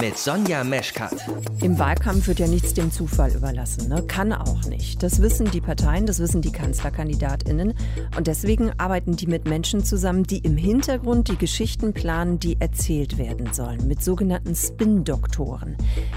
Mit 0.00 0.16
Sonja 0.16 0.62
Meschkat. 0.62 1.28
Im 1.60 1.76
Wahlkampf 1.76 2.28
wird 2.28 2.38
ja 2.38 2.46
nichts 2.46 2.72
dem 2.72 2.92
Zufall 2.92 3.34
überlassen. 3.34 3.88
Ne? 3.88 4.04
Kann 4.06 4.32
auch 4.32 4.64
nicht. 4.66 5.02
Das 5.02 5.20
wissen 5.20 5.50
die 5.50 5.60
Parteien, 5.60 6.06
das 6.06 6.20
wissen 6.20 6.40
die 6.40 6.52
KanzlerkandidatInnen. 6.52 7.74
Und 8.16 8.26
deswegen 8.28 8.70
arbeiten 8.78 9.16
die 9.16 9.26
mit 9.26 9.48
Menschen 9.48 9.82
zusammen, 9.82 10.22
die 10.22 10.38
im 10.38 10.56
Hintergrund 10.56 11.28
die 11.28 11.36
Geschichten 11.36 11.94
planen, 11.94 12.38
die 12.38 12.60
erzählt 12.60 13.18
werden 13.18 13.52
sollen. 13.52 13.88
Mit 13.88 14.00
sogenannten 14.04 14.54
Spin-Doktoren. 14.54 15.76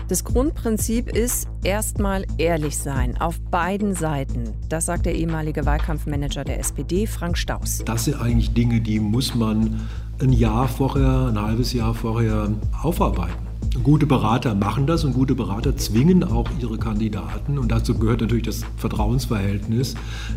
Das 0.09 0.23
Grundprinzip 0.23 1.09
ist 1.09 1.47
erstmal 1.63 2.25
ehrlich 2.37 2.77
sein. 2.77 3.19
Auf 3.19 3.39
beiden 3.49 3.95
Seiten. 3.95 4.53
Das 4.69 4.85
sagt 4.85 5.07
der 5.07 5.15
ehemalige 5.15 5.65
Wahlkampfmanager 5.65 6.43
der 6.43 6.59
SPD, 6.59 7.07
Frank 7.07 7.35
Staus. 7.35 7.81
Das 7.83 8.05
sind 8.05 8.21
eigentlich 8.21 8.53
Dinge, 8.53 8.79
die 8.79 8.99
muss 8.99 9.33
man 9.33 9.81
ein 10.19 10.33
Jahr 10.33 10.67
vorher, 10.67 11.29
ein 11.29 11.41
halbes 11.41 11.73
Jahr 11.73 11.95
vorher 11.95 12.51
aufarbeiten. 12.83 13.50
Gute 13.83 14.05
Berater 14.05 14.53
machen 14.53 14.85
das 14.85 15.03
und 15.03 15.13
gute 15.13 15.33
Berater 15.33 15.75
zwingen 15.75 16.23
auch 16.23 16.47
ihre 16.59 16.77
Kandidaten, 16.77 17.57
und 17.57 17.71
dazu 17.71 17.97
gehört 17.97 18.21
natürlich 18.21 18.43
das 18.43 18.61
Vertrauensverhältnis, 18.77 19.95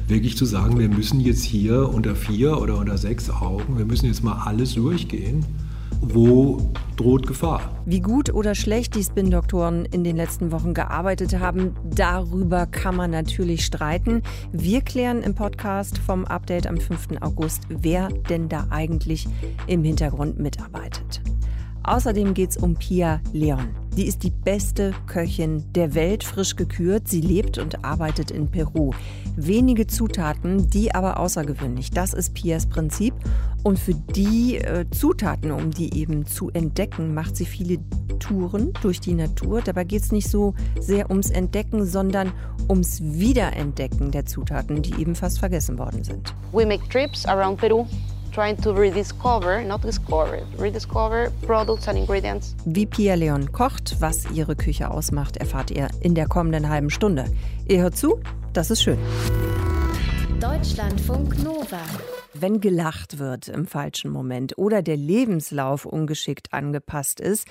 wirklich 0.08 0.36
zu 0.36 0.44
sagen, 0.44 0.78
wir 0.78 0.88
müssen 0.88 1.20
jetzt 1.20 1.44
hier 1.44 1.90
unter 1.92 2.14
vier 2.14 2.60
oder 2.60 2.78
unter 2.78 2.96
sechs 2.96 3.28
Augen, 3.28 3.76
wir 3.76 3.84
müssen 3.84 4.06
jetzt 4.06 4.24
mal 4.24 4.42
alles 4.44 4.74
durchgehen. 4.74 5.44
Wo 6.00 6.72
droht 6.96 7.26
Gefahr? 7.26 7.60
Wie 7.86 8.00
gut 8.00 8.32
oder 8.32 8.54
schlecht 8.54 8.94
die 8.94 9.02
Spin-Doktoren 9.02 9.84
in 9.86 10.04
den 10.04 10.16
letzten 10.16 10.52
Wochen 10.52 10.74
gearbeitet 10.74 11.38
haben, 11.38 11.74
darüber 11.94 12.66
kann 12.66 12.96
man 12.96 13.10
natürlich 13.10 13.64
streiten. 13.64 14.22
Wir 14.52 14.80
klären 14.80 15.22
im 15.22 15.34
Podcast 15.34 15.98
vom 15.98 16.24
Update 16.24 16.66
am 16.66 16.78
5. 16.78 17.20
August, 17.20 17.62
wer 17.68 18.08
denn 18.28 18.48
da 18.48 18.66
eigentlich 18.70 19.26
im 19.66 19.82
Hintergrund 19.82 20.38
mitarbeitet. 20.38 21.22
Außerdem 21.84 22.32
geht 22.32 22.50
es 22.50 22.56
um 22.56 22.76
Pia 22.76 23.20
Leon. 23.32 23.68
Die 23.96 24.06
ist 24.06 24.22
die 24.22 24.30
beste 24.30 24.92
Köchin 25.06 25.70
der 25.74 25.94
Welt, 25.94 26.24
frisch 26.24 26.56
gekürt. 26.56 27.06
Sie 27.06 27.20
lebt 27.20 27.58
und 27.58 27.84
arbeitet 27.84 28.30
in 28.30 28.50
Peru. 28.50 28.92
Wenige 29.36 29.86
Zutaten, 29.86 30.68
die 30.70 30.94
aber 30.94 31.20
außergewöhnlich. 31.20 31.90
Das 31.90 32.14
ist 32.14 32.34
Pias 32.34 32.66
Prinzip. 32.66 33.14
Und 33.62 33.78
für 33.78 33.94
die 33.94 34.56
äh, 34.56 34.86
Zutaten, 34.90 35.52
um 35.52 35.70
die 35.70 35.94
eben 35.94 36.26
zu 36.26 36.50
entdecken, 36.50 37.14
macht 37.14 37.36
sie 37.36 37.44
viele 37.44 37.78
Touren 38.18 38.72
durch 38.80 39.00
die 39.00 39.14
Natur. 39.14 39.60
Dabei 39.62 39.84
geht 39.84 40.02
es 40.02 40.10
nicht 40.10 40.28
so 40.28 40.54
sehr 40.80 41.10
ums 41.10 41.30
Entdecken, 41.30 41.84
sondern 41.84 42.32
ums 42.68 43.00
Wiederentdecken 43.02 44.10
der 44.10 44.24
Zutaten, 44.24 44.82
die 44.82 45.00
eben 45.00 45.14
fast 45.14 45.38
vergessen 45.38 45.78
worden 45.78 46.02
sind. 46.02 46.34
We 46.52 46.64
make 46.64 46.88
trips 46.88 47.26
around 47.26 47.58
Peru 47.60 47.86
trying 48.34 48.56
to 48.56 48.72
rediscover, 48.72 49.62
not 49.62 49.82
discover, 49.82 50.42
rediscover 50.58 51.30
products 51.46 51.86
and 51.88 51.96
ingredients. 51.98 52.54
Wie 52.64 52.86
Pia 52.86 53.14
Leon 53.14 53.52
kocht, 53.52 53.96
was 54.00 54.28
ihre 54.32 54.56
Küche 54.56 54.90
ausmacht, 54.90 55.36
erfahrt 55.36 55.70
ihr 55.70 55.88
in 56.00 56.14
der 56.14 56.26
kommenden 56.26 56.68
halben 56.68 56.90
Stunde. 56.90 57.26
Ihr 57.68 57.82
hört 57.82 57.96
zu, 57.96 58.20
das 58.52 58.70
ist 58.70 58.82
schön. 58.82 58.98
Deutschlandfunk 60.40 61.42
Nova. 61.42 61.80
Wenn 62.34 62.60
gelacht 62.60 63.18
wird 63.20 63.48
im 63.48 63.66
falschen 63.66 64.10
Moment 64.10 64.58
oder 64.58 64.82
der 64.82 64.96
Lebenslauf 64.96 65.86
ungeschickt 65.86 66.52
angepasst 66.52 67.20
ist, 67.20 67.46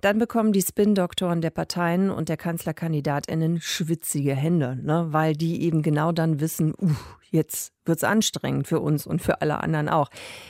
dann 0.00 0.18
bekommen 0.18 0.52
die 0.52 0.62
Spin-Doktoren 0.62 1.40
der 1.40 1.50
Parteien 1.50 2.10
und 2.10 2.28
der 2.28 2.36
KanzlerkandidatInnen 2.36 3.60
schwitzige 3.60 4.34
Hände, 4.34 4.78
ne? 4.82 5.06
weil 5.10 5.34
die 5.34 5.62
eben 5.62 5.82
genau 5.82 6.12
dann 6.12 6.40
wissen, 6.40 6.74
uh, 6.80 6.90
jetzt 7.30 7.74
wird 7.86 7.98
es 7.98 8.04
anstrengend 8.04 8.66
für 8.66 8.80
uns 8.80 9.06
und 9.06 9.20
für 9.20 9.40
alle 9.40 9.62
anderen 9.62 9.88
auch. 9.88 10.08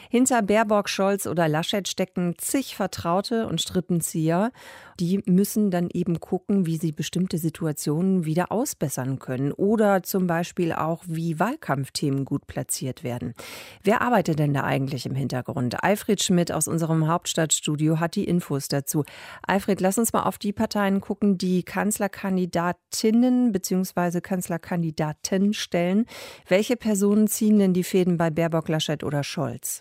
Hinter 0.09 0.43
Baerbock, 0.43 0.89
Scholz 0.89 1.27
oder 1.27 1.49
Laschet 1.49 1.89
stecken 1.89 2.35
zig 2.39 2.77
Vertraute 2.77 3.47
und 3.49 3.61
Strippenzieher. 3.61 4.53
Die 5.01 5.21
müssen 5.27 5.73
dann 5.73 5.89
eben 5.93 6.21
gucken, 6.21 6.67
wie 6.67 6.77
sie 6.77 6.93
bestimmte 6.93 7.39
Situationen 7.39 8.25
wieder 8.25 8.53
ausbessern 8.53 9.19
können 9.19 9.51
oder 9.51 10.05
zum 10.05 10.27
Beispiel 10.27 10.73
auch, 10.73 11.03
wie 11.07 11.41
Wahlkampfthemen 11.41 12.25
gut 12.25 12.47
platziert 12.47 13.03
werden. 13.03 13.35
Wer 13.83 14.03
arbeitet 14.03 14.39
denn 14.39 14.55
da 14.55 14.63
eigentlich 14.63 15.07
im 15.07 15.17
Hintergrund? 15.17 15.83
Alfred 15.83 16.23
Schmidt 16.23 16.53
aus 16.53 16.69
unserem 16.69 17.09
Hauptstadtstudio 17.09 17.99
hat 17.99 18.15
die 18.15 18.25
Infos 18.25 18.69
dazu. 18.69 19.05
Alfred, 19.43 19.81
lass 19.81 19.99
uns 19.99 20.13
mal 20.13 20.23
auf 20.23 20.39
die 20.39 20.53
Parteien 20.53 21.01
gucken, 21.01 21.39
die 21.39 21.65
Kanzlerkandidatinnen 21.65 23.51
bzw. 23.51 24.21
Kanzlerkandidaten 24.21 25.53
stellen. 25.55 26.07
Welche 26.47 26.74
Personen 26.77 27.29
ziehen 27.29 27.59
denn 27.59 27.75
die 27.75 27.85
Fäden 27.85 28.17
bei 28.17 28.31
Baerbock, 28.31 28.69
Laschet 28.69 29.05
oder 29.05 29.25
Scholz? 29.25 29.81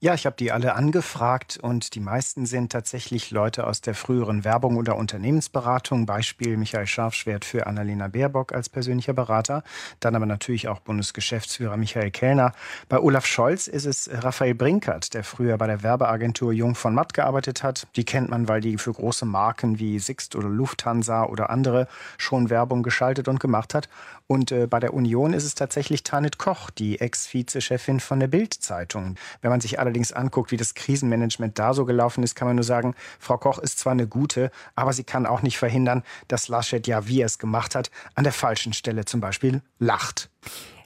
Ja, 0.00 0.14
ich 0.14 0.26
habe 0.26 0.36
die 0.36 0.52
alle 0.52 0.76
angefragt 0.76 1.58
und 1.60 1.96
die 1.96 2.00
meisten 2.00 2.46
sind 2.46 2.70
tatsächlich 2.70 3.32
Leute 3.32 3.66
aus 3.66 3.80
der 3.80 3.96
früheren 3.96 4.44
Werbung 4.44 4.76
oder 4.76 4.94
Unternehmensberatung. 4.94 6.06
Beispiel 6.06 6.56
Michael 6.56 6.86
Scharfschwert 6.86 7.44
für 7.44 7.66
Annalena 7.66 8.06
Baerbock 8.06 8.52
als 8.52 8.68
persönlicher 8.68 9.12
Berater. 9.12 9.64
Dann 9.98 10.14
aber 10.14 10.26
natürlich 10.26 10.68
auch 10.68 10.78
Bundesgeschäftsführer 10.78 11.76
Michael 11.76 12.12
Kellner. 12.12 12.52
Bei 12.88 13.00
Olaf 13.00 13.26
Scholz 13.26 13.66
ist 13.66 13.86
es 13.86 14.08
Raphael 14.12 14.54
Brinkert, 14.54 15.14
der 15.14 15.24
früher 15.24 15.58
bei 15.58 15.66
der 15.66 15.82
Werbeagentur 15.82 16.52
Jung 16.52 16.76
von 16.76 16.94
Matt 16.94 17.12
gearbeitet 17.12 17.64
hat. 17.64 17.88
Die 17.96 18.04
kennt 18.04 18.30
man, 18.30 18.46
weil 18.46 18.60
die 18.60 18.78
für 18.78 18.92
große 18.92 19.26
Marken 19.26 19.80
wie 19.80 19.98
Sixt 19.98 20.36
oder 20.36 20.48
Lufthansa 20.48 21.24
oder 21.24 21.50
andere 21.50 21.88
schon 22.18 22.50
Werbung 22.50 22.84
geschaltet 22.84 23.26
und 23.26 23.40
gemacht 23.40 23.74
hat. 23.74 23.88
Und 24.28 24.52
äh, 24.52 24.66
bei 24.66 24.78
der 24.78 24.92
Union 24.92 25.32
ist 25.32 25.44
es 25.44 25.54
tatsächlich 25.54 26.02
Tanit 26.02 26.36
Koch, 26.38 26.68
die 26.68 27.00
Ex-Vizechefin 27.00 27.98
von 27.98 28.20
der 28.20 28.28
Bild-Zeitung. 28.28 29.16
Wenn 29.40 29.50
man 29.50 29.62
sich 29.62 29.80
allerdings 29.80 30.12
anguckt, 30.12 30.52
wie 30.52 30.58
das 30.58 30.74
Krisenmanagement 30.74 31.58
da 31.58 31.72
so 31.72 31.86
gelaufen 31.86 32.22
ist, 32.22 32.34
kann 32.34 32.46
man 32.46 32.56
nur 32.56 32.64
sagen, 32.64 32.94
Frau 33.18 33.38
Koch 33.38 33.58
ist 33.58 33.78
zwar 33.78 33.92
eine 33.92 34.06
gute, 34.06 34.50
aber 34.74 34.92
sie 34.92 35.04
kann 35.04 35.24
auch 35.24 35.40
nicht 35.40 35.56
verhindern, 35.56 36.04
dass 36.28 36.48
Laschet 36.48 36.86
ja, 36.86 37.08
wie 37.08 37.22
er 37.22 37.26
es 37.26 37.38
gemacht 37.38 37.74
hat, 37.74 37.90
an 38.14 38.24
der 38.24 38.34
falschen 38.34 38.74
Stelle 38.74 39.06
zum 39.06 39.22
Beispiel 39.22 39.62
lacht. 39.78 40.28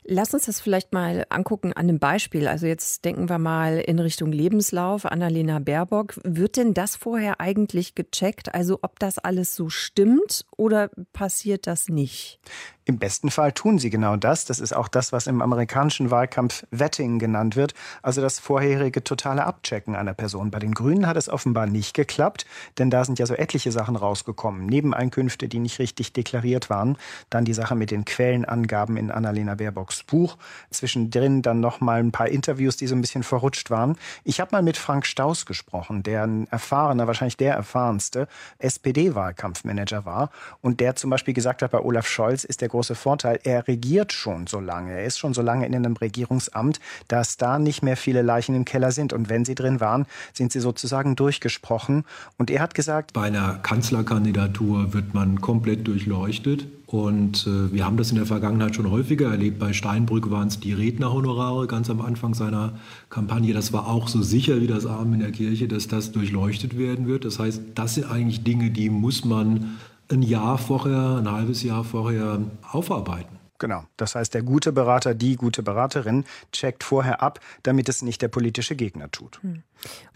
Lass 0.04 0.34
uns 0.34 0.46
das 0.46 0.60
vielleicht 0.60 0.92
mal 0.92 1.24
angucken 1.28 1.72
an 1.72 1.88
einem 1.88 2.00
Beispiel. 2.00 2.48
Also 2.48 2.66
jetzt 2.66 3.04
denken 3.04 3.28
wir 3.28 3.38
mal 3.38 3.78
in 3.78 4.00
Richtung 4.00 4.32
Lebenslauf, 4.32 5.06
Annalena 5.06 5.60
Baerbock. 5.60 6.18
Wird 6.24 6.56
denn 6.56 6.74
das 6.74 6.96
vorher 6.96 7.40
eigentlich 7.40 7.94
gecheckt? 7.94 8.52
Also 8.52 8.80
ob 8.82 8.98
das 8.98 9.18
alles 9.18 9.54
so 9.54 9.68
stimmt 9.68 10.44
oder 10.56 10.90
passiert 11.12 11.68
das 11.68 11.88
nicht? 11.88 12.40
Im 12.84 12.98
besten 12.98 13.30
Fall 13.30 13.52
tun 13.52 13.78
sie 13.78 13.90
genau 13.90 14.16
das. 14.16 14.44
Das 14.44 14.58
ist 14.58 14.74
auch 14.74 14.88
das, 14.88 15.12
was 15.12 15.28
im 15.28 15.40
amerikanischen 15.40 16.10
Wahlkampf 16.10 16.66
Vetting 16.72 17.20
genannt 17.20 17.54
wird, 17.54 17.74
also 18.02 18.20
das 18.20 18.40
vorherige 18.40 19.04
totale 19.04 19.44
Abchecken 19.44 19.94
einer 19.94 20.14
Person. 20.14 20.50
Bei 20.50 20.58
den 20.58 20.74
Grünen 20.74 21.06
hat 21.06 21.16
es 21.16 21.28
offenbar 21.28 21.66
nicht 21.66 21.94
geklappt, 21.94 22.44
denn 22.78 22.90
da 22.90 23.04
sind 23.04 23.20
ja 23.20 23.26
so 23.26 23.34
etliche 23.34 23.70
Sachen 23.70 23.94
rausgekommen. 23.94 24.66
Nebeneinkünfte, 24.66 25.46
die 25.46 25.60
nicht 25.60 25.78
richtig 25.78 26.12
deklariert 26.12 26.70
waren. 26.70 26.96
Dann 27.30 27.44
die 27.44 27.54
Sache 27.54 27.76
mit 27.76 27.92
den 27.92 28.04
Quellenangaben 28.04 28.96
in 28.96 29.12
Annalena 29.12 29.54
Baerbocks 29.54 30.02
Buch. 30.02 30.36
Zwischendrin 30.70 31.42
dann 31.42 31.60
noch 31.60 31.80
mal 31.80 32.00
ein 32.00 32.10
paar 32.10 32.28
Interviews, 32.28 32.76
die 32.76 32.88
so 32.88 32.96
ein 32.96 33.00
bisschen 33.00 33.22
verrutscht 33.22 33.70
waren. 33.70 33.96
Ich 34.24 34.40
habe 34.40 34.50
mal 34.52 34.62
mit 34.62 34.76
Frank 34.76 35.06
Staus 35.06 35.46
gesprochen, 35.46 36.02
der 36.02 36.24
ein 36.24 36.48
erfahrener, 36.50 37.06
wahrscheinlich 37.06 37.36
der 37.36 37.54
erfahrenste 37.54 38.26
SPD-Wahlkampfmanager 38.58 40.04
war 40.04 40.30
und 40.60 40.80
der 40.80 40.96
zum 40.96 41.10
Beispiel 41.10 41.34
gesagt 41.34 41.62
hat, 41.62 41.70
bei 41.70 41.78
Olaf 41.78 42.08
Scholz 42.08 42.42
ist 42.42 42.60
der 42.60 42.71
große 42.72 42.94
Vorteil, 42.94 43.38
er 43.44 43.68
regiert 43.68 44.12
schon 44.12 44.46
so 44.46 44.58
lange. 44.58 44.92
Er 44.92 45.04
ist 45.04 45.18
schon 45.18 45.34
so 45.34 45.42
lange 45.42 45.66
in 45.66 45.74
einem 45.74 45.94
Regierungsamt, 45.94 46.80
dass 47.06 47.36
da 47.36 47.58
nicht 47.58 47.82
mehr 47.82 47.96
viele 47.96 48.22
Leichen 48.22 48.54
im 48.54 48.64
Keller 48.64 48.92
sind. 48.92 49.12
Und 49.12 49.28
wenn 49.28 49.44
sie 49.44 49.54
drin 49.54 49.80
waren, 49.80 50.06
sind 50.32 50.52
sie 50.52 50.60
sozusagen 50.60 51.14
durchgesprochen. 51.14 52.04
Und 52.38 52.50
er 52.50 52.60
hat 52.60 52.74
gesagt, 52.74 53.12
bei 53.12 53.22
einer 53.22 53.54
Kanzlerkandidatur 53.62 54.92
wird 54.94 55.14
man 55.14 55.40
komplett 55.40 55.86
durchleuchtet. 55.86 56.66
Und 56.86 57.46
äh, 57.46 57.72
wir 57.72 57.86
haben 57.86 57.96
das 57.96 58.10
in 58.10 58.16
der 58.16 58.26
Vergangenheit 58.26 58.74
schon 58.74 58.90
häufiger 58.90 59.30
erlebt. 59.30 59.58
Bei 59.58 59.72
Steinbrück 59.72 60.30
waren 60.30 60.48
es 60.48 60.60
die 60.60 60.74
Rednerhonorare 60.74 61.66
ganz 61.66 61.88
am 61.88 62.02
Anfang 62.02 62.34
seiner 62.34 62.74
Kampagne. 63.08 63.54
Das 63.54 63.72
war 63.72 63.86
auch 63.86 64.08
so 64.08 64.20
sicher 64.20 64.60
wie 64.60 64.66
das 64.66 64.84
Arm 64.84 65.14
in 65.14 65.20
der 65.20 65.32
Kirche, 65.32 65.68
dass 65.68 65.88
das 65.88 66.12
durchleuchtet 66.12 66.76
werden 66.76 67.06
wird. 67.06 67.24
Das 67.24 67.38
heißt, 67.38 67.62
das 67.74 67.94
sind 67.94 68.10
eigentlich 68.10 68.44
Dinge, 68.44 68.70
die 68.70 68.90
muss 68.90 69.24
man 69.24 69.78
ein 70.12 70.22
Jahr 70.22 70.58
vorher, 70.58 71.16
ein 71.18 71.30
halbes 71.30 71.62
Jahr 71.62 71.84
vorher 71.84 72.38
aufarbeiten. 72.70 73.41
Genau. 73.62 73.84
Das 73.96 74.16
heißt, 74.16 74.34
der 74.34 74.42
gute 74.42 74.72
Berater, 74.72 75.14
die 75.14 75.36
gute 75.36 75.62
Beraterin 75.62 76.24
checkt 76.50 76.82
vorher 76.82 77.22
ab, 77.22 77.38
damit 77.62 77.88
es 77.88 78.02
nicht 78.02 78.20
der 78.20 78.26
politische 78.26 78.74
Gegner 78.74 79.08
tut. 79.08 79.40
Hm. 79.40 79.62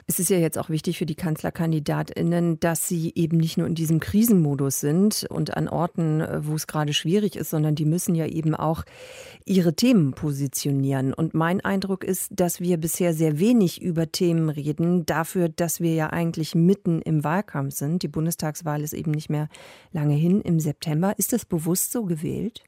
Es 0.09 0.19
ist 0.19 0.31
ja 0.31 0.39
jetzt 0.39 0.59
auch 0.59 0.69
wichtig 0.69 0.99
für 0.99 1.07
die 1.07 1.15
Kanzlerkandidatinnen, 1.15 2.59
dass 2.59 2.89
sie 2.89 3.13
eben 3.15 3.37
nicht 3.37 3.57
nur 3.57 3.69
in 3.69 3.77
diesem 3.77 4.01
Krisenmodus 4.01 4.81
sind 4.81 5.27
und 5.31 5.57
an 5.57 5.69
Orten, 5.69 6.27
wo 6.41 6.57
es 6.57 6.67
gerade 6.67 6.93
schwierig 6.93 7.37
ist, 7.37 7.51
sondern 7.51 7.77
die 7.77 7.85
müssen 7.85 8.17
ja 8.17 8.27
eben 8.27 8.57
auch 8.57 8.83
ihre 9.45 9.75
Themen 9.75 10.13
positionieren. 10.13 11.15
Und 11.15 11.35
mein 11.35 11.61
Eindruck 11.61 12.03
ist, 12.03 12.33
dass 12.35 12.61
wir 12.61 12.79
bisher 12.79 13.15
sehr 13.15 13.39
wenig 13.39 13.81
über 13.81 14.11
Themen 14.11 14.49
reden, 14.49 15.07
dafür, 15.07 15.49
dass 15.49 15.81
wir 15.81 15.95
ja 15.95 16.11
eigentlich 16.11 16.57
mitten 16.57 17.01
im 17.01 17.23
Wahlkampf 17.23 17.77
sind. 17.77 18.03
Die 18.03 18.09
Bundestagswahl 18.09 18.83
ist 18.83 18.93
eben 18.93 19.13
nicht 19.13 19.31
mehr 19.31 19.49
lange 19.93 20.15
hin 20.15 20.41
im 20.41 20.59
September. 20.59 21.15
Ist 21.17 21.33
das 21.33 21.45
bewusst 21.45 21.93
so 21.93 22.05
gewählt? 22.07 22.65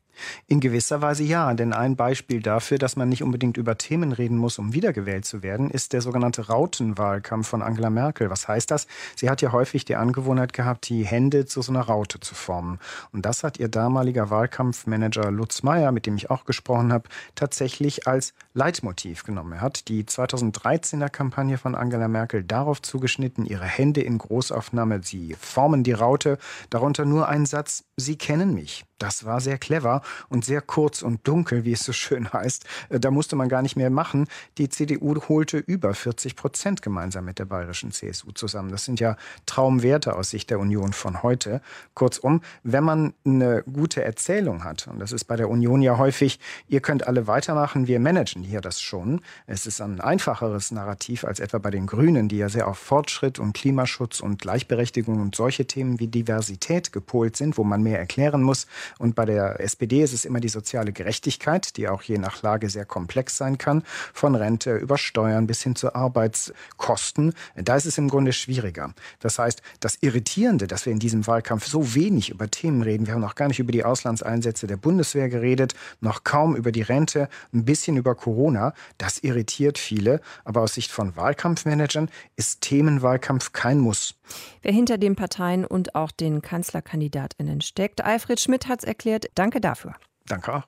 In 0.47 0.61
gewisser 0.61 1.03
Weise 1.03 1.23
ja, 1.23 1.53
denn 1.55 1.73
ein 1.73 1.97
Beispiel 1.97 2.41
dafür, 2.43 2.79
dass 2.79 2.97
man 2.97 3.09
nicht 3.09 3.23
unbedingt 3.23 3.56
über 3.56 3.79
Themen 3.79 4.12
reden 4.12 4.37
muss, 4.37 4.59
um 4.59 4.73
wiedergewählt 4.73 5.25
zu 5.25 5.43
werden, 5.43 5.70
ist 5.70 5.93
der 5.93 6.00
sogenannte 6.00 6.47
Rautenwahlkampf 6.47 7.49
von 7.49 7.62
Angela 7.62 7.91
Merkel. 7.91 8.31
Was 8.31 8.49
heißt 8.49 8.70
das? 8.70 8.87
Sie 9.17 9.29
hat 9.29 9.43
ja 9.43 9.53
häufig 9.53 9.85
die 9.85 9.97
Angewohnheit 9.97 10.53
gehabt, 10.53 10.88
die 10.88 11.05
Hände 11.05 11.47
zu 11.47 11.62
so 11.62 11.73
einer 11.73 11.82
Raute 11.82 12.20
zu 12.20 12.35
formen. 12.35 12.79
Und 13.12 13.26
das 13.26 13.44
hat 13.44 13.59
ihr 13.59 13.69
damaliger 13.69 14.31
Wahlkampfmanager 14.31 15.31
Lutz 15.31 15.62
Meyer, 15.62 15.93
mit 15.93 16.06
dem 16.06 16.17
ich 16.17 16.31
auch 16.31 16.44
gesprochen 16.44 16.93
habe, 16.93 17.09
tatsächlich 17.35 18.06
als 18.06 18.35
Leitmotiv 18.55 19.25
genommen. 19.25 19.53
Er 19.53 19.61
hat 19.61 19.88
die 19.88 20.05
2013er 20.05 21.09
Kampagne 21.09 21.59
von 21.59 21.75
Angela 21.75 22.09
Merkel 22.09 22.43
darauf 22.43 22.82
zugeschnitten, 22.82 23.44
ihre 23.44 23.67
Hände 23.67 24.00
in 24.00 24.19
Großaufnahme, 24.19 25.00
sie 25.03 25.37
formen 25.38 25.82
die 25.82 25.93
Raute, 25.93 26.38
darunter 26.71 27.05
nur 27.05 27.29
ein 27.29 27.47
Satz, 27.47 27.85
Sie 28.00 28.17
kennen 28.17 28.55
mich. 28.55 28.88
Das 28.99 29.25
war 29.25 29.41
sehr 29.41 29.59
clever 29.59 30.03
und 30.29 30.45
sehr 30.45 30.61
kurz 30.61 31.03
und 31.03 31.27
dunkel, 31.27 31.65
wie 31.65 31.73
es 31.73 31.85
so 31.85 31.93
schön 31.93 32.33
heißt. 32.33 32.65
Äh, 32.89 33.00
da 33.00 33.11
musste 33.11 33.37
man 33.37 33.49
gar 33.49 33.62
nicht 33.62 33.77
mehr 33.77 33.91
machen. 33.91 34.27
Die 34.59 34.69
CDU 34.69 35.15
holte 35.29 35.59
über 35.59 35.95
40 35.95 36.37
Prozent 36.37 36.83
gemeinsam 36.83 37.25
mit 37.25 37.39
der 37.39 37.45
bayerischen 37.45 37.93
CSU 37.93 38.33
zusammen. 38.33 38.71
Das 38.71 38.85
sind 38.85 39.00
ja 39.00 39.17
Traumwerte 39.47 40.17
aus 40.17 40.31
Sicht 40.31 40.50
der 40.50 40.59
Union 40.59 40.93
von 40.93 41.23
heute. 41.23 41.61
Kurzum, 41.95 42.43
wenn 42.62 42.85
man 42.85 43.15
eine 43.25 43.62
gute 43.62 44.03
Erzählung 44.05 44.65
hat, 44.65 44.89
und 44.89 44.99
das 44.99 45.12
ist 45.12 45.25
bei 45.25 45.37
der 45.37 45.49
Union 45.49 45.81
ja 45.83 45.99
häufig, 45.99 46.41
ihr 46.69 46.81
könnt 46.81 47.06
alle 47.06 47.27
weitermachen, 47.27 47.87
wir 47.87 48.00
managen 48.00 48.43
hier 48.43 48.61
das 48.61 48.81
schon. 48.81 49.21
Es 49.47 49.67
ist 49.67 49.81
ein 49.81 50.00
einfacheres 50.00 50.71
Narrativ 50.71 51.25
als 51.25 51.41
etwa 51.41 51.59
bei 51.59 51.71
den 51.71 51.87
Grünen, 51.87 52.29
die 52.29 52.39
ja 52.39 52.49
sehr 52.49 52.69
auf 52.69 52.79
Fortschritt 52.79 53.39
und 53.39 53.53
Klimaschutz 53.53 54.21
und 54.21 54.41
Gleichberechtigung 54.41 55.21
und 55.21 55.35
solche 55.35 55.67
Themen 55.67 56.00
wie 56.00 56.09
Diversität 56.09 56.93
gepolt 56.93 57.37
sind, 57.37 57.59
wo 57.59 57.65
man 57.65 57.83
mehr 57.83 57.99
erklären 57.99 58.43
muss. 58.43 58.67
Und 58.99 59.14
bei 59.14 59.25
der 59.25 59.61
SPD 59.61 60.02
ist 60.02 60.12
es 60.12 60.25
immer 60.25 60.40
die 60.40 60.49
soziale 60.49 60.93
Gerechtigkeit, 60.93 61.76
die 61.76 61.88
auch 61.88 62.02
je 62.02 62.19
nach 62.19 62.43
Lage 62.43 62.70
sehr 62.70 62.85
komplex 62.85 63.37
sein 63.37 63.58
kann, 63.58 63.82
von 64.12 64.35
Rente 64.35 64.76
über 64.76 64.99
Steuern 64.99 65.46
bis 65.46 65.62
hin 65.62 65.76
zu 65.76 65.94
Arbeitskosten. 65.94 67.35
Da 67.56 67.76
ist 67.76 67.87
es 67.87 67.99
im 67.99 68.08
Grunde 68.08 68.32
schwieriger. 68.32 68.94
Das 69.20 69.38
heißt, 69.38 69.62
das 69.81 69.99
Irritierende, 70.00 70.67
dass 70.67 70.87
wir 70.87 70.93
in 70.93 70.99
diesem 70.99 71.26
Wahlkampf 71.26 71.67
so 71.67 71.94
wenig 71.94 72.31
über 72.31 72.50
Themen 72.50 72.82
reden, 72.82 73.06
wir 73.06 73.14
haben 73.14 73.20
noch 73.20 73.35
gar 73.35 73.49
nicht 73.49 73.58
über 73.58 73.73
die 73.73 73.85
Auslandseinsätze 73.85 74.67
der 74.67 74.76
Bundeswehr 74.76 75.29
geredet, 75.29 75.75
noch 76.00 76.25
kaum 76.25 76.56
über 76.56 76.73
die 76.73 76.82
Rente, 76.82 77.29
ein 77.52 77.64
bisschen 77.64 77.96
über 77.96 78.14
Corona, 78.14 78.75
das 78.99 79.19
irritiert 79.19 79.79
viele. 79.79 80.20
Aber 80.44 80.62
aus 80.62 80.75
Sicht 80.75 80.90
von 80.90 81.17
Wahlkampfmanagern 81.17 82.11
ist 82.37 82.61
Themenwahlkampf 82.61 83.52
kein 83.52 83.79
Muss. 83.79 84.14
Wer 84.62 84.73
hinter 84.73 84.99
den 84.99 85.17
Parteien 85.17 85.64
und 85.64 85.94
auch 85.94 86.11
den 86.11 86.43
Kanzlerkandidatinnen 86.43 87.61
steckt, 87.61 88.05
Alfred 88.05 88.40
Schmidt 88.40 88.69
hat 88.69 88.77
es 88.82 88.84
erklärt. 88.84 89.26
Danke 89.34 89.60
dafür. 89.60 89.94
Danke 90.26 90.54
auch. 90.54 90.64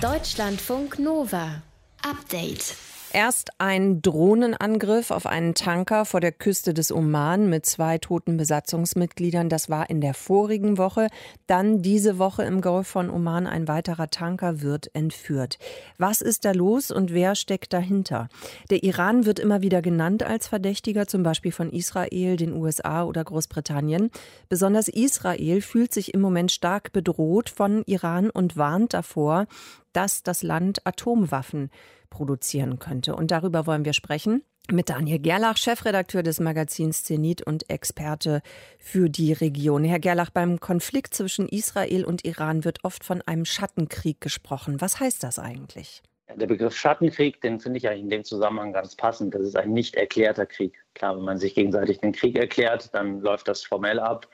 Deutschlandfunk 0.00 0.98
Nova. 0.98 1.62
Update. 2.02 2.76
Erst 3.14 3.50
ein 3.58 4.02
Drohnenangriff 4.02 5.12
auf 5.12 5.26
einen 5.26 5.54
Tanker 5.54 6.04
vor 6.04 6.18
der 6.18 6.32
Küste 6.32 6.74
des 6.74 6.90
Oman 6.90 7.48
mit 7.48 7.64
zwei 7.64 7.96
toten 7.96 8.36
Besatzungsmitgliedern. 8.36 9.48
Das 9.48 9.70
war 9.70 9.88
in 9.88 10.00
der 10.00 10.14
vorigen 10.14 10.78
Woche. 10.78 11.06
Dann 11.46 11.80
diese 11.80 12.18
Woche 12.18 12.42
im 12.42 12.60
Golf 12.60 12.88
von 12.88 13.10
Oman 13.10 13.46
ein 13.46 13.68
weiterer 13.68 14.10
Tanker 14.10 14.62
wird 14.62 14.92
entführt. 14.96 15.60
Was 15.96 16.22
ist 16.22 16.44
da 16.44 16.50
los 16.50 16.90
und 16.90 17.14
wer 17.14 17.36
steckt 17.36 17.72
dahinter? 17.72 18.26
Der 18.70 18.82
Iran 18.82 19.26
wird 19.26 19.38
immer 19.38 19.62
wieder 19.62 19.80
genannt 19.80 20.24
als 20.24 20.48
Verdächtiger, 20.48 21.06
zum 21.06 21.22
Beispiel 21.22 21.52
von 21.52 21.70
Israel, 21.70 22.36
den 22.36 22.52
USA 22.52 23.04
oder 23.04 23.22
Großbritannien. 23.22 24.10
Besonders 24.48 24.88
Israel 24.88 25.60
fühlt 25.60 25.94
sich 25.94 26.14
im 26.14 26.20
Moment 26.20 26.50
stark 26.50 26.90
bedroht 26.90 27.48
von 27.48 27.84
Iran 27.86 28.28
und 28.30 28.56
warnt 28.56 28.92
davor, 28.92 29.46
dass 29.94 30.22
das 30.22 30.42
Land 30.42 30.86
Atomwaffen 30.86 31.70
produzieren 32.10 32.78
könnte. 32.78 33.16
Und 33.16 33.30
darüber 33.30 33.66
wollen 33.66 33.84
wir 33.84 33.94
sprechen 33.94 34.42
mit 34.70 34.88
Daniel 34.88 35.18
Gerlach, 35.18 35.58
Chefredakteur 35.58 36.22
des 36.22 36.40
Magazins 36.40 37.04
Zenit 37.04 37.42
und 37.42 37.68
Experte 37.68 38.40
für 38.78 39.10
die 39.10 39.32
Region. 39.32 39.84
Herr 39.84 39.98
Gerlach, 39.98 40.30
beim 40.30 40.58
Konflikt 40.58 41.14
zwischen 41.14 41.48
Israel 41.48 42.04
und 42.04 42.24
Iran 42.24 42.64
wird 42.64 42.82
oft 42.82 43.04
von 43.04 43.20
einem 43.22 43.44
Schattenkrieg 43.44 44.20
gesprochen. 44.20 44.80
Was 44.80 45.00
heißt 45.00 45.22
das 45.22 45.38
eigentlich? 45.38 46.02
Der 46.34 46.46
Begriff 46.46 46.74
Schattenkrieg, 46.74 47.42
den 47.42 47.60
finde 47.60 47.78
ich 47.78 47.86
eigentlich 47.86 48.04
in 48.04 48.08
dem 48.08 48.24
Zusammenhang 48.24 48.72
ganz 48.72 48.96
passend. 48.96 49.34
Das 49.34 49.42
ist 49.42 49.56
ein 49.56 49.72
nicht 49.72 49.94
erklärter 49.94 50.46
Krieg. 50.46 50.82
Klar, 50.94 51.16
wenn 51.16 51.24
man 51.24 51.38
sich 51.38 51.54
gegenseitig 51.54 52.00
den 52.00 52.12
Krieg 52.12 52.36
erklärt, 52.36 52.94
dann 52.94 53.20
läuft 53.20 53.46
das 53.46 53.62
formell 53.62 54.00
ab. 54.00 54.26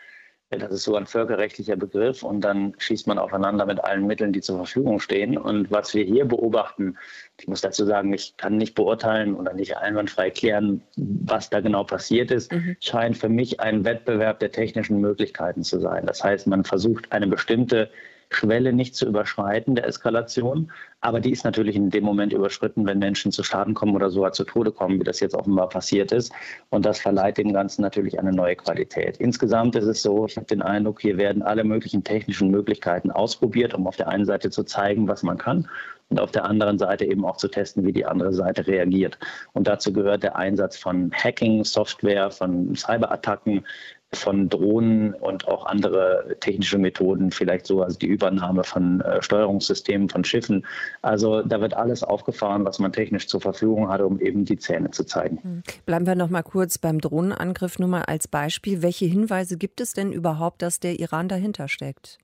Das 0.59 0.73
ist 0.73 0.83
so 0.83 0.97
ein 0.97 1.07
völkerrechtlicher 1.07 1.77
Begriff 1.77 2.25
und 2.25 2.41
dann 2.41 2.75
schießt 2.79 3.07
man 3.07 3.19
aufeinander 3.19 3.67
mit 3.67 3.85
allen 3.85 4.05
Mitteln, 4.09 4.33
die 4.33 4.41
zur 4.41 4.57
Verfügung 4.57 4.99
stehen. 4.99 5.39
Und 5.39 5.71
was 5.71 5.95
wir 5.95 6.03
hier 6.03 6.25
beobachten, 6.25 6.99
ich 7.39 7.47
muss 7.47 7.61
dazu 7.61 7.85
sagen, 7.85 8.13
ich 8.13 8.37
kann 8.37 8.57
nicht 8.57 8.75
beurteilen 8.75 9.37
oder 9.37 9.53
nicht 9.53 9.77
einwandfrei 9.77 10.31
klären, 10.31 10.83
was 10.97 11.51
da 11.51 11.61
genau 11.61 11.85
passiert 11.85 12.33
ist, 12.33 12.53
mhm. 12.53 12.77
scheint 12.81 13.17
für 13.17 13.29
mich 13.29 13.61
ein 13.61 13.85
Wettbewerb 13.85 14.41
der 14.41 14.51
technischen 14.51 15.01
Möglichkeiten 15.01 15.63
zu 15.63 15.79
sein. 15.79 16.05
Das 16.05 16.25
heißt, 16.25 16.49
man 16.49 16.65
versucht 16.65 17.13
eine 17.13 17.29
bestimmte 17.29 17.89
Schwelle 18.31 18.73
nicht 18.73 18.97
zu 18.97 19.07
überschreiten 19.07 19.77
der 19.77 19.87
Eskalation. 19.87 20.73
Aber 21.03 21.21
die 21.21 21.31
ist 21.31 21.45
natürlich 21.45 21.77
in 21.77 21.91
dem 21.91 22.05
Moment 22.05 22.33
überschritten, 22.33 22.87
wenn 22.87 22.99
Menschen 22.99 23.33
zu 23.33 23.43
Schaden 23.43 23.75
kommen 23.75 23.95
oder 23.95 24.11
sogar 24.11 24.33
zu 24.33 24.45
Tode 24.45 24.71
kommen, 24.71 25.01
wie 25.01 25.05
das 25.05 25.21
jetzt 25.21 25.35
offenbar 25.35 25.69
passiert 25.69 26.13
ist. 26.13 26.33
Und 26.69 26.85
das 26.85 27.01
verleiht 27.01 27.39
dem 27.39 27.53
Ganzen 27.53 27.83
natürlich 27.83 28.19
eine 28.19 28.33
neue 28.33 28.57
Qualität. 28.57 29.17
Insgesamt 29.17 29.77
ist 29.77 29.87
es 29.87 30.03
so, 30.03 30.27
ich 30.27 30.37
habe 30.37 30.47
den 30.47 30.63
Eindruck, 30.63 31.01
hier 31.01 31.17
werden 31.17 31.43
alle 31.43 31.65
möglichen 31.65 32.05
technischen 32.05 32.51
Möglichkeiten 32.51 33.11
ausprobiert, 33.11 33.73
um 33.75 33.87
auf 33.87 33.97
der 33.97 34.09
einen 34.09 34.27
Seite 34.27 34.51
zu 34.51 34.63
zeigen, 34.65 35.09
was 35.09 35.23
man 35.23 35.39
kann 35.39 35.67
und 36.11 36.21
auf 36.21 36.33
der 36.33 36.45
anderen 36.45 36.79
Seite 36.79 37.05
eben 37.05 37.25
auch 37.25 37.37
zu 37.37 37.49
testen, 37.49 37.87
wie 37.87 37.93
die 37.93 38.05
andere 38.05 38.33
Seite 38.33 38.67
reagiert. 38.67 39.19
Und 39.53 39.69
dazu 39.69 39.93
gehört 39.93 40.23
der 40.23 40.37
Einsatz 40.37 40.77
von 40.77 41.11
Hacking, 41.13 41.65
Software, 41.65 42.31
von 42.31 42.75
Cyberattacken, 42.75 43.65
von 44.13 44.49
Drohnen 44.49 45.15
und 45.15 45.47
auch 45.47 45.67
andere 45.67 46.37
technische 46.41 46.79
Methoden, 46.79 47.31
vielleicht 47.31 47.67
so 47.67 47.83
also 47.83 47.97
die 47.97 48.09
Übernahme 48.09 48.65
von 48.65 49.01
äh, 49.03 49.23
Steuerungssystemen 49.23 50.09
von 50.09 50.25
Schiffen. 50.25 50.67
Also 51.03 51.43
da 51.43 51.61
wird 51.61 51.75
alles 51.75 52.03
aufgefahren, 52.03 52.65
was 52.65 52.79
man 52.79 52.93
technisch 52.93 53.27
zur 53.27 53.41
Verfügung 53.41 53.89
hat, 53.89 54.01
um 54.03 54.21
eben 54.21 54.45
die 54.45 54.59
Zähne 54.59 54.91
zu 54.91 55.05
zeigen. 55.05 55.39
Hm. 55.43 55.63
Bleiben 55.87 56.07
wir 56.07 56.15
noch 56.15 56.31
mal 56.31 56.43
kurz 56.43 56.79
beim 56.79 57.01
Drohnenangriff 57.01 57.79
nur 57.79 57.89
mal 57.89 58.03
als 58.03 58.29
Beispiel. 58.29 58.83
Welche 58.83 59.07
Hinweise 59.07 59.57
gibt 59.57 59.81
es 59.81 59.95
denn 59.95 60.13
überhaupt, 60.13 60.63
dass 60.63 60.81
der 60.81 61.01
Iran 61.01 61.29
dahinter 61.29 61.69
steckt? 61.69 62.19